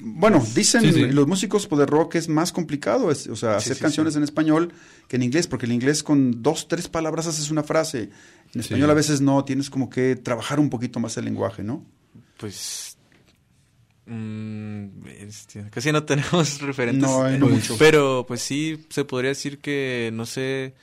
bueno, 0.01 0.43
dicen 0.55 0.83
Sí, 0.83 0.93
sí. 0.93 1.07
los 1.13 1.27
músicos 1.27 1.67
pues, 1.67 1.79
de 1.79 1.87
rock 1.87 2.15
es 2.17 2.29
más 2.29 2.53
complicado, 2.53 3.11
es, 3.11 3.27
o 3.27 3.37
sea, 3.37 3.57
hacer 3.57 3.77
sí, 3.77 3.83
canciones 3.83 4.15
en 4.17 4.23
español 4.23 4.73
que 5.09 5.17
en 5.17 5.23
inglés, 5.23 5.47
porque 5.47 5.67
el 5.67 5.73
inglés 5.73 6.03
con 6.03 6.43
dos, 6.43 6.69
tres 6.69 6.89
palabras 6.89 7.27
haces 7.27 7.51
una 7.51 7.63
frase. 7.63 8.11
En 8.55 8.61
español 8.61 8.91
a 8.91 8.95
veces 8.95 9.21
no, 9.23 9.45
tienes 9.45 9.71
como 9.71 9.89
que 9.91 10.15
trabajar 10.17 10.61
un 10.61 10.69
poquito 10.71 11.01
más 11.01 11.17
el 11.17 11.25
lenguaje, 11.25 11.63
¿no? 11.63 11.85
Pues. 12.39 12.99
Mm, 14.07 15.03
bestia, 15.03 15.69
casi 15.71 15.93
no 15.93 16.05
tenemos 16.05 16.61
referentes. 16.63 17.03
No, 17.09 17.23
hay 17.25 17.39
no 17.39 17.49
Eh, 17.49 17.51
mucho. 17.51 17.77
Pero, 17.79 18.25
pues 18.27 18.41
sí, 18.43 18.85
se 18.91 19.05
podría 19.05 19.31
decir 19.31 19.59
que, 19.59 20.11
no 20.13 20.27
sé. 20.27 20.75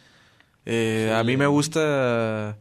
eh, 0.65 1.13
a 1.15 1.23
mí 1.23 1.37
me 1.37 1.47
gusta. 1.47 2.57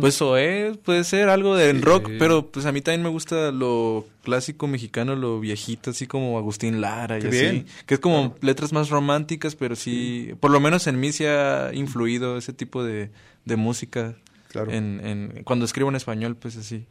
Pues 0.00 0.16
Zoé 0.16 0.72
puede 0.84 1.04
ser 1.04 1.28
algo 1.28 1.54
de 1.54 1.68
en 1.70 1.80
rock, 1.80 2.10
pero 2.18 2.50
pues 2.50 2.66
a 2.66 2.72
mí 2.72 2.80
también 2.80 3.02
me 3.04 3.08
gusta 3.08 3.52
lo 3.52 4.04
clásico 4.24 4.66
mexicano, 4.66 5.14
lo 5.14 5.38
viejito, 5.38 5.90
así 5.90 6.08
como 6.08 6.38
Agustín 6.38 6.80
Lara 6.80 7.18
y 7.18 7.22
Qué 7.22 7.28
así. 7.28 7.38
bien. 7.38 7.66
Que 7.84 7.94
es 7.94 8.00
como 8.00 8.34
letras 8.40 8.72
más 8.72 8.88
románticas, 8.88 9.54
pero 9.54 9.76
sí, 9.76 10.32
por 10.40 10.50
lo 10.50 10.58
menos 10.58 10.88
en 10.88 10.98
mí 10.98 11.12
sí 11.12 11.24
ha 11.26 11.70
influido 11.72 12.36
ese 12.36 12.52
tipo 12.52 12.82
de, 12.82 13.10
de 13.44 13.56
música. 13.56 14.16
Claro. 14.48 14.72
En, 14.72 15.00
en, 15.06 15.42
cuando 15.44 15.64
escribo 15.64 15.88
en 15.90 15.94
español, 15.96 16.34
pues 16.36 16.56
así. 16.56 16.86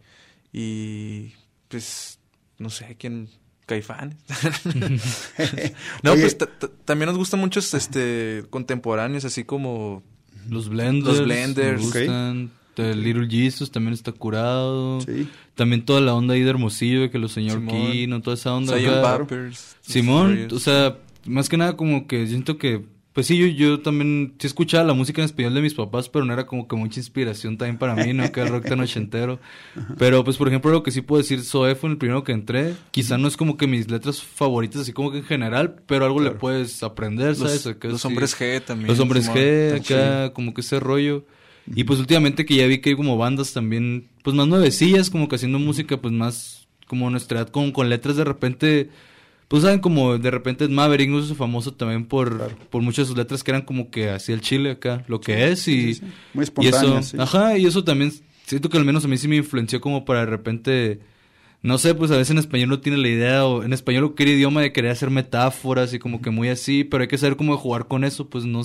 Y 0.53 1.33
pues, 1.67 2.14
no 2.57 2.69
sé, 2.69 2.95
quién... 2.99 3.29
Caifanes. 3.65 4.17
no, 6.03 6.11
Oye, 6.11 6.21
pues 6.21 6.37
ta- 6.37 6.45
ta- 6.45 6.69
también 6.85 7.07
nos 7.07 7.17
gustan 7.17 7.39
muchos 7.39 7.73
este, 7.73 8.43
contemporáneos, 8.51 9.25
así 9.25 9.43
como 9.43 10.03
Los 10.49 10.69
blenders. 10.69 11.17
Los 11.17 11.25
blenders. 11.25 11.81
gustan. 11.81 12.51
El 12.77 13.03
Little 13.03 13.27
Jesus 13.27 13.71
también 13.71 13.93
está 13.93 14.11
curado. 14.11 15.01
Sí. 15.01 15.27
También 15.55 15.83
toda 15.85 16.01
la 16.01 16.13
onda 16.13 16.33
ahí 16.33 16.41
de 16.41 16.49
Hermosillo, 16.49 17.09
que 17.09 17.17
los 17.17 17.31
señor 17.31 17.59
Simón. 17.59 17.91
Kino, 17.91 18.21
toda 18.21 18.35
esa 18.35 18.53
onda. 18.53 18.75
Peppers. 18.75 19.77
Simón, 19.81 20.49
o 20.51 20.59
sea, 20.59 20.97
más 21.25 21.49
que 21.49 21.57
nada 21.57 21.75
como 21.77 22.05
que 22.05 22.27
siento 22.27 22.57
que, 22.57 22.83
pues 23.15 23.27
sí, 23.27 23.37
yo, 23.37 23.47
yo 23.47 23.79
también 23.79 24.35
sí 24.39 24.45
escuchaba 24.45 24.83
la 24.83 24.93
música 24.93 25.21
en 25.21 25.25
español 25.27 25.53
de 25.53 25.61
mis 25.61 25.73
papás, 25.73 26.09
pero 26.09 26.25
no 26.25 26.33
era 26.33 26.45
como 26.45 26.67
que 26.67 26.75
mucha 26.75 26.99
inspiración 26.99 27.57
también 27.57 27.77
para 27.77 27.95
mí, 27.95 28.11
¿no? 28.11 28.29
Que 28.29 28.41
el 28.41 28.49
rock 28.49 28.67
tan 28.67 28.79
ochentero. 28.81 29.39
Pero 29.97 30.25
pues, 30.25 30.35
por 30.35 30.49
ejemplo, 30.49 30.69
lo 30.69 30.83
que 30.83 30.91
sí 30.91 30.99
puedo 30.99 31.21
decir, 31.21 31.41
Zoe 31.41 31.75
fue 31.75 31.91
el 31.91 31.97
primero 31.97 32.25
que 32.25 32.33
entré. 32.33 32.75
Quizá 32.91 33.17
no 33.17 33.29
es 33.29 33.37
como 33.37 33.55
que 33.55 33.67
mis 33.67 33.89
letras 33.89 34.21
favoritas, 34.21 34.81
así 34.81 34.91
como 34.91 35.13
que 35.13 35.19
en 35.19 35.23
general, 35.23 35.77
pero 35.85 36.03
algo 36.03 36.19
le 36.19 36.31
puedes 36.31 36.83
aprender, 36.83 37.37
¿sabes? 37.37 37.65
Los, 37.65 37.75
Acá 37.75 37.87
los 37.87 38.01
sí. 38.01 38.07
hombres 38.09 38.37
G 38.37 38.61
también. 38.65 38.89
Los 38.89 38.99
hombres. 38.99 39.29
G, 39.29 39.79
acá, 39.79 40.33
como 40.33 40.53
que 40.53 40.59
ese 40.59 40.81
rollo. 40.81 41.25
Y 41.73 41.85
pues 41.85 41.99
últimamente 41.99 42.45
que 42.45 42.55
ya 42.55 42.67
vi 42.67 42.79
que 42.79 42.89
hay 42.89 42.95
como 42.97 43.17
bandas 43.17 43.53
también, 43.53 44.09
pues 44.23 44.35
más 44.35 44.45
nuevecillas, 44.45 45.09
como 45.09 45.29
que 45.29 45.37
haciendo 45.37 45.57
música, 45.57 45.95
pues 46.01 46.13
más 46.13 46.67
como 46.85 47.09
nuestra 47.09 47.39
edad, 47.39 47.47
con, 47.47 47.71
con 47.71 47.87
letras 47.87 48.17
de 48.17 48.25
repente, 48.25 48.89
pues 49.47 49.63
saben, 49.63 49.79
como 49.79 50.17
de 50.17 50.31
repente 50.31 50.67
Maverick 50.67 51.09
no 51.09 51.19
es 51.19 51.33
famoso 51.33 51.73
también 51.73 52.05
por, 52.05 52.55
por 52.69 52.81
muchas 52.81 53.05
de 53.05 53.09
sus 53.09 53.17
letras 53.17 53.43
que 53.43 53.51
eran 53.51 53.61
como 53.63 53.89
que 53.91 54.09
así 54.09 54.31
el 54.31 54.41
chile 54.41 54.71
acá, 54.71 55.03
lo 55.07 55.21
que 55.21 55.51
es 55.51 55.67
y, 55.67 56.01
Muy 56.33 56.41
y 56.41 56.43
espontáneo. 56.43 56.99
eso, 56.99 57.21
ajá, 57.21 57.57
y 57.57 57.65
eso 57.65 57.83
también 57.83 58.11
siento 58.45 58.69
que 58.69 58.77
al 58.77 58.85
menos 58.85 59.05
a 59.05 59.07
mí 59.07 59.17
sí 59.17 59.27
me 59.27 59.35
influenció 59.35 59.79
como 59.81 60.03
para 60.05 60.21
de 60.21 60.25
repente, 60.27 60.99
no 61.61 61.77
sé, 61.77 61.93
pues 61.95 62.11
a 62.11 62.17
veces 62.17 62.31
en 62.31 62.37
español 62.39 62.69
no 62.69 62.79
tiene 62.79 62.97
la 62.97 63.07
idea, 63.07 63.45
o 63.45 63.63
en 63.63 63.73
español 63.73 64.01
lo 64.03 64.15
quiere 64.15 64.31
idioma 64.33 64.61
de 64.61 64.71
querer 64.73 64.91
hacer 64.91 65.09
metáforas 65.11 65.93
y 65.93 65.99
como 65.99 66.21
que 66.21 66.29
muy 66.31 66.49
así, 66.49 66.83
pero 66.83 67.01
hay 67.03 67.07
que 67.07 67.17
saber 67.17 67.37
cómo 67.37 67.55
jugar 67.57 67.87
con 67.87 68.03
eso, 68.03 68.29
pues 68.29 68.45
no, 68.45 68.61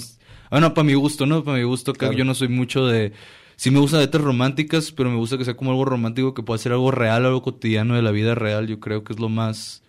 bueno, 0.50 0.74
para 0.74 0.84
mi 0.84 0.94
gusto, 0.94 1.26
¿no? 1.26 1.44
Para 1.44 1.58
mi 1.58 1.64
gusto, 1.64 1.92
que 1.92 1.98
Claro. 2.00 2.14
yo 2.14 2.24
no 2.24 2.34
soy 2.34 2.48
mucho 2.48 2.86
de, 2.86 3.12
sí 3.56 3.70
me 3.70 3.78
gustan 3.80 4.00
letras 4.00 4.24
románticas, 4.24 4.92
pero 4.92 5.10
me 5.10 5.16
gusta 5.16 5.36
que 5.38 5.44
sea 5.44 5.54
como 5.56 5.70
algo 5.70 5.84
romántico 5.84 6.32
que 6.34 6.42
pueda 6.42 6.58
ser 6.58 6.72
algo 6.72 6.90
real, 6.90 7.24
algo 7.26 7.42
cotidiano 7.42 7.94
de 7.94 8.02
la 8.02 8.10
vida 8.10 8.34
real, 8.34 8.66
yo 8.66 8.80
creo 8.80 9.04
que 9.04 9.12
es 9.12 9.20
lo 9.20 9.28
más 9.28 9.82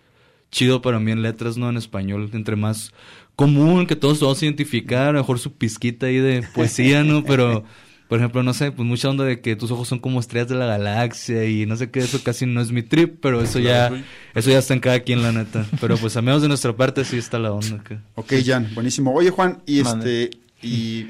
chido 0.52 0.82
para 0.82 1.00
mí 1.00 1.10
en 1.10 1.22
letras, 1.22 1.56
¿no? 1.56 1.68
En 1.70 1.76
español, 1.76 2.30
entre 2.32 2.54
más 2.54 2.92
común, 3.34 3.86
que 3.86 3.96
todos 3.96 4.20
vamos 4.20 4.40
a 4.40 4.44
identificar, 4.44 5.08
a 5.08 5.12
lo 5.12 5.18
mejor 5.18 5.38
su 5.38 5.52
pizquita 5.54 6.06
ahí 6.06 6.18
de 6.18 6.46
poesía, 6.54 7.02
¿no? 7.02 7.24
Pero, 7.26 7.64
por 8.06 8.18
ejemplo, 8.18 8.42
no 8.42 8.52
sé, 8.52 8.70
pues 8.70 8.86
mucha 8.86 9.08
onda 9.08 9.24
de 9.24 9.40
que 9.40 9.56
tus 9.56 9.70
ojos 9.70 9.88
son 9.88 9.98
como 9.98 10.20
estrellas 10.20 10.50
de 10.50 10.54
la 10.54 10.66
galaxia 10.66 11.46
y 11.46 11.64
no 11.64 11.76
sé 11.76 11.90
qué, 11.90 12.00
eso 12.00 12.22
casi 12.22 12.44
no 12.44 12.60
es 12.60 12.70
mi 12.70 12.82
trip, 12.82 13.18
pero 13.22 13.40
eso 13.42 13.58
ya, 13.58 13.90
eso 14.34 14.50
ya 14.50 14.58
está 14.58 14.74
en 14.74 14.80
cada 14.80 15.00
quien, 15.00 15.22
la 15.22 15.32
neta. 15.32 15.66
Pero 15.80 15.96
pues 15.96 16.14
a 16.18 16.22
menos 16.22 16.42
de 16.42 16.48
nuestra 16.48 16.76
parte 16.76 17.06
sí 17.06 17.16
está 17.16 17.38
la 17.38 17.52
onda 17.52 17.76
acá. 17.76 18.02
Ok, 18.14 18.34
Jan, 18.44 18.68
buenísimo. 18.74 19.14
Oye, 19.14 19.30
Juan, 19.30 19.62
y 19.64 19.80
este, 19.80 20.28
y 20.60 21.06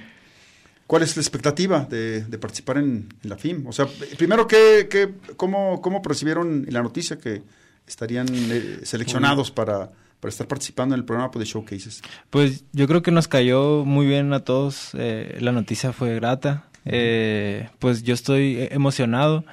¿cuál 0.87 1.03
es 1.03 1.17
la 1.17 1.23
expectativa 1.23 1.81
de, 1.91 2.23
de 2.23 2.39
participar 2.39 2.79
en, 2.79 3.09
en 3.21 3.31
la 3.31 3.37
FIM? 3.37 3.67
O 3.67 3.73
sea, 3.73 3.89
primero, 4.17 4.47
¿qué, 4.47 4.87
qué, 4.89 5.09
cómo, 5.37 5.83
¿cómo 5.83 6.03
percibieron 6.03 6.67
la 6.69 6.85
noticia 6.85 7.19
que 7.19 7.43
estarían 7.87 8.27
eh, 8.31 8.81
seleccionados 8.85 9.51
para, 9.51 9.91
para 10.21 10.31
estar 10.31 10.47
participando 10.47 10.95
en 10.95 11.01
el 11.01 11.05
programa 11.05 11.31
pues, 11.31 11.47
de 11.47 11.53
Showcases? 11.53 12.03
Pues 12.31 12.65
yo 12.73 12.87
creo 12.87 13.03
que 13.03 13.11
nos 13.11 13.29
cayó 13.29 13.85
muy 13.85 14.07
bien 14.07 14.33
a 14.33 14.41
todos. 14.41 14.91
eh, 14.95 15.37
la 15.41 15.53
noticia 15.53 15.93
fue 15.93 16.15
grata. 16.15 16.65
eh, 16.85 17.69
pues 17.79 18.03
yo 18.03 18.15
estoy 18.15 18.57
eh, 18.57 18.69
emocionado. 18.73 19.45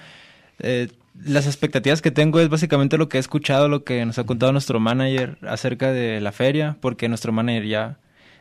Eh, 0.60 0.90
las 1.24 1.48
expectativas 1.48 2.02
que 2.02 2.12
tengo 2.12 2.40
es 2.40 2.50
básicamente 2.50 2.98
lo 2.98 3.10
que 3.10 3.18
he 3.18 3.20
escuchado, 3.20 3.68
lo 3.68 3.84
que 3.84 4.06
nos 4.06 4.18
ha 4.20 4.24
contado 4.26 4.52
nuestro 4.52 4.80
manager 4.80 5.38
acerca 5.42 5.92
de 5.92 6.22
la 6.22 6.32
feria, 6.32 6.78
porque 6.80 7.10
nuestro 7.10 7.32
manager 7.34 7.66
ya, 7.68 8.00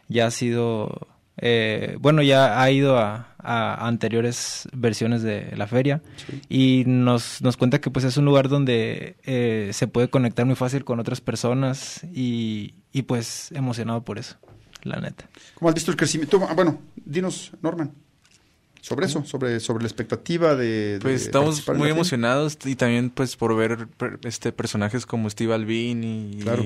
ya 0.08 0.26
ha 0.26 0.30
sido, 0.30 1.08
eh, 1.38 1.96
bueno, 2.00 2.22
ya 2.22 2.60
ha 2.62 2.70
ido 2.70 2.98
a, 2.98 3.34
a 3.38 3.86
anteriores 3.86 4.68
versiones 4.72 5.22
de 5.22 5.54
la 5.56 5.66
feria 5.66 6.02
y 6.48 6.84
nos, 6.86 7.40
nos 7.42 7.56
cuenta 7.56 7.80
que 7.80 7.90
pues 7.90 8.04
es 8.04 8.16
un 8.16 8.24
lugar 8.24 8.48
donde 8.48 9.16
eh, 9.24 9.70
se 9.72 9.86
puede 9.88 10.08
conectar 10.08 10.44
muy 10.46 10.56
fácil 10.56 10.84
con 10.84 11.00
otras 11.00 11.20
personas 11.20 12.02
y, 12.12 12.74
y 12.92 13.02
pues 13.02 13.50
emocionado 13.52 14.04
por 14.04 14.18
eso, 14.18 14.36
la 14.82 15.00
neta. 15.00 15.28
¿Cómo 15.54 15.68
has 15.68 15.74
visto 15.74 15.90
el 15.90 15.96
crecimiento? 15.96 16.44
Ah, 16.48 16.54
bueno, 16.54 16.80
dinos, 16.96 17.52
Norman, 17.62 17.92
sobre 18.80 19.06
eso, 19.06 19.24
sobre, 19.24 19.60
sobre 19.60 19.82
la 19.82 19.88
expectativa 19.88 20.54
de, 20.54 20.94
de 20.94 21.00
Pues 21.00 21.22
estamos 21.22 21.66
muy 21.76 21.90
emocionados 21.90 22.56
y 22.64 22.74
también 22.74 23.10
pues 23.10 23.36
por 23.36 23.54
ver 23.56 23.86
per- 23.88 24.18
este 24.24 24.52
personajes 24.52 25.04
como 25.04 25.28
Steve 25.30 25.52
Albini 25.54 26.32
y 26.34 26.38
Claro. 26.40 26.64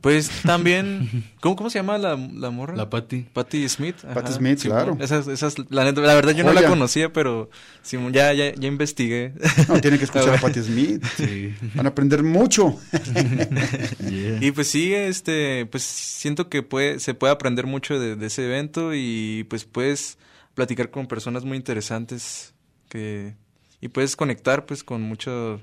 Pues 0.00 0.30
también 0.44 1.24
¿cómo, 1.40 1.56
cómo 1.56 1.68
se 1.70 1.78
llama 1.78 1.98
la, 1.98 2.16
la 2.16 2.50
morra? 2.50 2.74
La 2.74 2.88
Patty. 2.88 3.26
Patty 3.32 3.68
Smith. 3.68 3.96
Patty 4.14 4.32
Smith, 4.32 4.62
claro. 4.62 4.96
Esas, 5.00 5.28
esas, 5.28 5.56
la, 5.70 5.84
neta- 5.84 6.00
la 6.00 6.14
verdad 6.14 6.32
yo 6.32 6.42
no 6.44 6.52
la 6.52 6.66
conocía, 6.66 7.12
pero 7.12 7.50
Simón, 7.82 8.12
ya, 8.12 8.32
ya, 8.32 8.54
ya 8.54 8.68
investigué. 8.68 9.34
No, 9.68 9.80
tienen 9.80 9.98
que 9.98 10.04
escuchar 10.06 10.34
a 10.34 10.38
Patti 10.40 10.62
Smith. 10.62 11.04
Sí. 11.16 11.54
Van 11.74 11.86
a 11.86 11.90
aprender 11.90 12.22
mucho. 12.22 12.78
Y 14.40 14.50
pues 14.52 14.68
sí, 14.68 14.94
este, 14.94 15.66
pues 15.66 15.82
siento 15.82 16.48
que 16.48 16.62
puede, 16.62 16.98
se 17.00 17.14
puede 17.14 17.32
aprender 17.32 17.66
mucho 17.66 17.98
de, 17.98 18.16
de 18.16 18.26
ese 18.26 18.44
evento 18.46 18.92
y 18.94 19.44
pues 19.48 19.64
puedes 19.64 20.18
platicar 20.54 20.90
con 20.90 21.06
personas 21.06 21.44
muy 21.44 21.56
interesantes 21.56 22.54
que 22.88 23.34
y 23.80 23.88
puedes 23.88 24.16
conectar 24.16 24.66
pues 24.66 24.84
con 24.84 25.02
mucho 25.02 25.60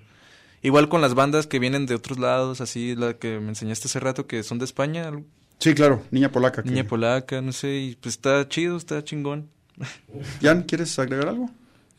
igual 0.62 0.90
con 0.90 1.02
las 1.02 1.14
bandas 1.14 1.48
que 1.48 1.60
vienen 1.60 1.86
de 1.86 1.96
otros 1.96 2.20
lados, 2.20 2.62
así 2.62 2.96
la 2.96 3.14
que 3.16 3.40
me 3.40 3.50
enseñaste 3.50 3.88
hace 3.88 4.00
rato 4.00 4.28
que 4.28 4.44
son 4.44 4.60
de 4.60 4.66
España, 4.66 5.12
Sí, 5.60 5.74
claro, 5.74 6.04
niña 6.12 6.32
polaca. 6.32 6.62
que- 6.64 6.70
niña 6.70 6.84
polaca, 6.86 7.42
no 7.42 7.52
sé, 7.52 7.76
y 7.78 7.96
pues 7.96 8.16
está 8.16 8.48
chido, 8.48 8.78
está 8.78 9.04
chingón. 9.04 9.50
Jan, 10.42 10.64
¿quieres 10.64 10.98
agregar 11.00 11.30
algo? 11.30 11.50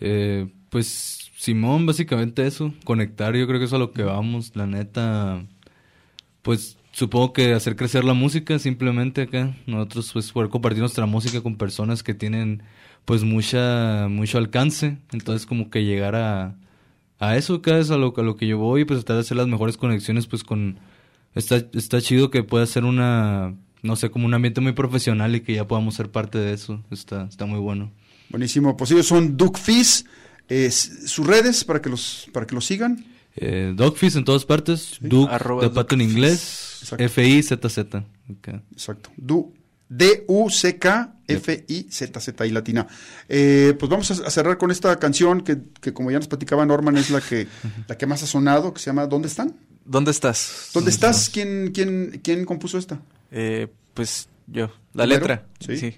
Eh, 0.00 0.48
pues 0.70 1.30
Simón, 1.36 1.84
básicamente 1.86 2.46
eso, 2.46 2.72
conectar, 2.84 3.34
yo 3.34 3.46
creo 3.46 3.58
que 3.58 3.64
eso 3.66 3.76
es 3.76 3.80
a 3.80 3.84
lo 3.84 3.92
que 3.92 4.02
vamos, 4.04 4.52
la 4.54 4.66
neta. 4.66 5.44
Pues 6.42 6.76
supongo 6.92 7.32
que 7.32 7.52
hacer 7.52 7.76
crecer 7.76 8.04
la 8.04 8.14
música 8.14 8.58
simplemente 8.58 9.22
acá. 9.22 9.54
Nosotros 9.66 10.10
pues 10.12 10.32
poder 10.32 10.50
compartir 10.50 10.80
nuestra 10.80 11.06
música 11.06 11.40
con 11.42 11.56
personas 11.56 12.02
que 12.02 12.14
tienen 12.14 12.62
pues 13.04 13.22
mucha 13.24 14.06
mucho 14.08 14.38
alcance. 14.38 14.98
Entonces 15.12 15.46
como 15.46 15.70
que 15.70 15.84
llegar 15.84 16.14
a, 16.16 16.56
a 17.18 17.36
eso 17.36 17.62
cada 17.62 17.78
vez 17.78 17.90
a 17.90 17.96
lo, 17.96 18.14
a 18.16 18.22
lo 18.22 18.36
que 18.36 18.46
yo 18.46 18.58
voy, 18.58 18.84
pues 18.84 19.00
tratar 19.00 19.16
de 19.16 19.20
hacer 19.20 19.36
las 19.36 19.48
mejores 19.48 19.76
conexiones 19.76 20.26
pues 20.26 20.44
con... 20.44 20.78
Está, 21.34 21.56
está 21.72 22.00
chido 22.00 22.30
que 22.30 22.42
pueda 22.42 22.66
ser 22.66 22.84
una, 22.84 23.54
no 23.82 23.96
sé, 23.96 24.10
como 24.10 24.26
un 24.26 24.34
ambiente 24.34 24.60
muy 24.60 24.72
profesional 24.72 25.34
y 25.36 25.40
que 25.40 25.54
ya 25.54 25.68
podamos 25.68 25.94
ser 25.94 26.10
parte 26.10 26.38
de 26.38 26.52
eso. 26.52 26.82
Está, 26.90 27.24
está 27.24 27.46
muy 27.46 27.60
bueno. 27.60 27.92
Buenísimo. 28.30 28.76
Pues 28.76 28.90
ellos 28.90 29.06
son 29.06 29.36
Duke 29.36 29.60
Fizz. 29.60 30.04
Eh, 30.48 30.70
sus 30.70 31.26
redes 31.26 31.64
para 31.64 31.82
que 31.82 31.90
los 31.90 32.28
para 32.32 32.46
que 32.46 32.54
los 32.54 32.64
sigan. 32.64 33.04
Eh, 33.36 33.72
Dogfish 33.76 34.16
en 34.16 34.24
todas 34.24 34.44
partes. 34.44 34.98
Duke 35.00 35.32
Arroba 35.32 35.62
de 35.62 35.70
pato 35.70 35.94
en 35.94 36.00
inglés. 36.00 36.92
F-I-Z-Z. 36.96 38.04
Ok. 38.30 38.48
Exacto. 38.72 39.10
Du, 39.16 39.54
D-U-C-K-F-I-Z-Z 39.88 42.46
y 42.46 42.50
latina. 42.50 42.86
Eh, 43.28 43.74
pues 43.78 43.90
vamos 43.90 44.10
a, 44.10 44.26
a 44.26 44.30
cerrar 44.30 44.58
con 44.58 44.70
esta 44.70 44.98
canción 44.98 45.42
que, 45.42 45.58
que, 45.80 45.92
como 45.92 46.10
ya 46.10 46.18
nos 46.18 46.28
platicaba 46.28 46.64
Norman, 46.66 46.96
es 46.96 47.10
la 47.10 47.20
que, 47.20 47.46
la 47.86 47.96
que 47.96 48.06
más 48.06 48.22
ha 48.22 48.26
sonado, 48.26 48.72
que 48.74 48.80
se 48.80 48.86
llama 48.86 49.06
¿Dónde 49.06 49.28
están? 49.28 49.56
¿Dónde 49.84 50.10
estás? 50.10 50.70
¿Dónde 50.74 50.90
estás? 50.90 51.30
¿Quién, 51.30 51.70
quién, 51.72 52.20
quién 52.22 52.44
compuso 52.44 52.78
esta? 52.78 53.00
Eh, 53.30 53.68
pues 53.94 54.28
yo, 54.46 54.70
la 54.94 55.06
letra. 55.06 55.46
Sí. 55.60 55.76
Sí. 55.76 55.96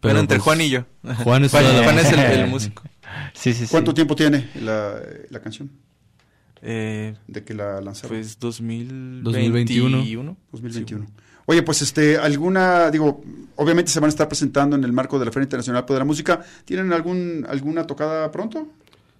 Pero, 0.00 0.14
Bueno, 0.14 0.20
entre 0.20 0.36
pues, 0.38 0.44
Juan 0.44 0.60
y 0.60 0.70
yo. 0.70 0.84
Juan 1.24 1.44
es 1.44 1.50
Juan, 1.52 1.98
es 1.98 2.12
el, 2.12 2.18
el 2.20 2.46
músico. 2.48 2.82
Sí, 3.32 3.52
sí, 3.52 3.64
sí. 3.66 3.70
¿Cuánto 3.70 3.94
tiempo 3.94 4.14
tiene 4.16 4.50
la, 4.60 5.00
la 5.30 5.40
canción 5.40 5.70
Eh, 6.62 7.14
de 7.26 7.44
que 7.44 7.54
la 7.54 7.80
lanzaron? 7.80 8.16
pues 8.16 8.38
2021. 8.38 9.22
2021. 9.24 10.36
2021. 10.52 11.06
Oye, 11.46 11.62
pues 11.62 11.82
este, 11.82 12.16
alguna, 12.18 12.90
digo, 12.90 13.22
obviamente 13.56 13.90
se 13.90 14.00
van 14.00 14.08
a 14.08 14.10
estar 14.10 14.28
presentando 14.28 14.76
en 14.76 14.84
el 14.84 14.92
marco 14.92 15.18
de 15.18 15.26
la 15.26 15.32
Feria 15.32 15.44
Internacional 15.44 15.84
de 15.86 15.98
la 15.98 16.04
Música. 16.04 16.40
¿Tienen 16.64 16.92
algún, 16.92 17.46
alguna 17.48 17.86
tocada 17.86 18.30
pronto? 18.30 18.68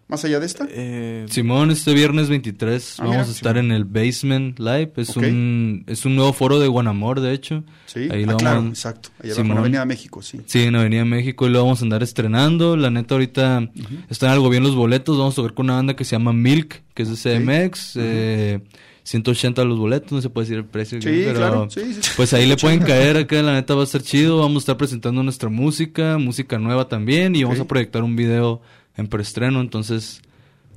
Más 0.06 0.22
allá 0.22 0.38
de 0.38 0.44
esta. 0.44 0.66
Eh, 0.70 1.24
Simón, 1.30 1.70
este 1.70 1.94
viernes 1.94 2.28
23 2.28 2.96
Ah, 2.98 3.02
vamos 3.04 3.16
mira, 3.16 3.26
a 3.26 3.30
estar 3.32 3.56
en 3.56 3.72
el 3.72 3.84
Basement 3.86 4.58
Live. 4.58 4.92
Es, 4.96 5.16
un, 5.16 5.82
es 5.86 6.04
un 6.04 6.14
nuevo 6.14 6.34
foro 6.34 6.60
de 6.60 6.68
Guanamor, 6.68 7.20
de 7.20 7.32
hecho. 7.32 7.64
Sí, 7.86 8.08
Ahí 8.12 8.24
ah, 8.24 8.32
lo 8.32 8.36
claro, 8.36 8.56
vamos- 8.56 8.78
exacto. 8.78 9.08
Allá 9.22 9.34
en. 9.34 9.50
Avenida 9.52 9.86
México, 9.86 10.20
sí. 10.20 10.42
Sí, 10.44 10.64
en 10.64 10.76
Avenida 10.76 11.06
México 11.06 11.46
y 11.46 11.50
lo 11.50 11.62
vamos 11.62 11.80
a 11.80 11.84
andar 11.84 12.02
estrenando. 12.02 12.76
La 12.76 12.90
neta, 12.90 13.14
ahorita 13.14 13.70
están 14.10 14.28
algo 14.30 14.50
bien 14.50 14.62
los 14.62 14.74
boletos. 14.74 15.16
Vamos 15.16 15.32
a 15.34 15.36
tocar 15.36 15.54
con 15.54 15.66
una 15.66 15.76
banda 15.76 15.96
que 15.96 16.04
se 16.04 16.12
llama 16.12 16.34
Milk, 16.34 16.82
que 16.92 17.02
es 17.04 17.22
de 17.22 17.38
CMX. 17.38 17.92
eh, 17.96 18.60
180 19.04 19.64
los 19.64 19.78
boletos, 19.78 20.12
no 20.12 20.22
se 20.22 20.30
puede 20.30 20.46
decir 20.46 20.58
el 20.58 20.64
precio. 20.64 21.00
Sí, 21.00 21.22
pero 21.26 21.34
claro, 21.34 21.68
sí, 21.70 21.80
sí. 21.92 22.10
Pues 22.16 22.32
ahí 22.32 22.46
le 22.46 22.56
pueden 22.60 22.80
caer 22.80 23.18
acá, 23.18 23.40
la 23.42 23.52
neta 23.52 23.74
va 23.74 23.82
a 23.82 23.84
estar 23.84 24.02
chido. 24.02 24.38
Vamos 24.38 24.56
a 24.56 24.64
estar 24.64 24.76
presentando 24.78 25.22
nuestra 25.22 25.50
música, 25.50 26.16
música 26.18 26.58
nueva 26.58 26.88
también. 26.88 27.36
Y 27.36 27.44
vamos 27.44 27.60
a 27.60 27.66
proyectar 27.66 28.02
un 28.02 28.16
video 28.16 28.62
en 28.96 29.08
preestreno. 29.08 29.60
Entonces, 29.60 30.22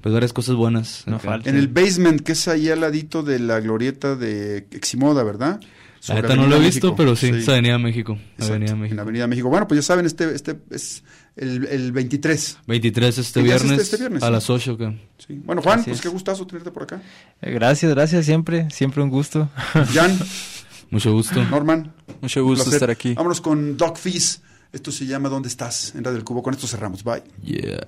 pues 0.01 0.13
varias 0.13 0.33
cosas 0.33 0.55
buenas. 0.55 1.03
No 1.07 1.15
acá. 1.15 1.25
falta. 1.25 1.49
En 1.49 1.55
el 1.55 1.69
basement, 1.69 2.21
que 2.21 2.33
es 2.33 2.47
ahí 2.49 2.69
al 2.69 2.81
ladito 2.81 3.23
de 3.23 3.39
la 3.39 3.61
glorieta 3.61 4.15
de 4.15 4.67
Eximoda, 4.71 5.23
¿verdad? 5.23 5.61
La 6.09 6.15
neta 6.15 6.35
no 6.35 6.47
lo 6.47 6.57
he 6.57 6.59
visto, 6.59 6.87
México. 6.87 6.95
pero 6.95 7.15
sí, 7.15 7.27
es 7.27 7.49
Avenida 7.49 7.77
México. 7.79 8.13
Exacto, 8.33 8.53
Avenida 8.53 8.71
En 8.73 8.79
México. 8.81 9.01
Avenida 9.01 9.27
México. 9.27 9.49
Bueno, 9.49 9.67
pues 9.67 9.79
ya 9.79 9.81
saben, 9.81 10.05
este, 10.05 10.33
este 10.35 10.57
es 10.69 11.03
el, 11.37 11.65
el 11.67 11.91
23. 11.91 12.57
23 12.67 13.17
este 13.17 13.41
23 13.41 13.43
viernes, 13.63 13.83
este 13.85 13.97
viernes, 13.97 14.23
a 14.23 14.27
sí. 14.27 14.31
las 14.31 14.49
8. 14.49 14.71
acá. 14.73 14.93
Sí. 15.17 15.41
Bueno, 15.45 15.61
Juan, 15.61 15.79
Así 15.79 15.89
pues 15.89 15.99
es. 15.99 16.03
qué 16.03 16.09
gustazo 16.09 16.45
tenerte 16.47 16.71
por 16.71 16.83
acá. 16.83 17.01
Eh, 17.41 17.51
Gracias, 17.51 17.91
gracias, 17.93 18.25
siempre, 18.25 18.69
siempre 18.71 19.01
un 19.03 19.09
gusto. 19.09 19.49
Jan, 19.93 20.17
Mucho 20.89 21.11
gusto. 21.11 21.43
Norman. 21.45 21.93
mucho 22.21 22.43
gusto 22.43 22.63
placer. 22.65 22.77
estar 22.77 22.89
aquí. 22.89 23.13
Vámonos 23.13 23.41
con 23.41 23.75
Doc 23.77 23.97
Fizz. 23.97 24.41
Esto 24.73 24.91
se 24.91 25.05
llama 25.05 25.29
¿Dónde 25.29 25.47
estás? 25.49 25.93
En 25.95 26.03
Radio 26.03 26.15
del 26.15 26.23
Cubo. 26.25 26.41
Con 26.43 26.53
esto 26.53 26.65
cerramos. 26.67 27.03
Bye. 27.03 27.23
Yeah. 27.43 27.87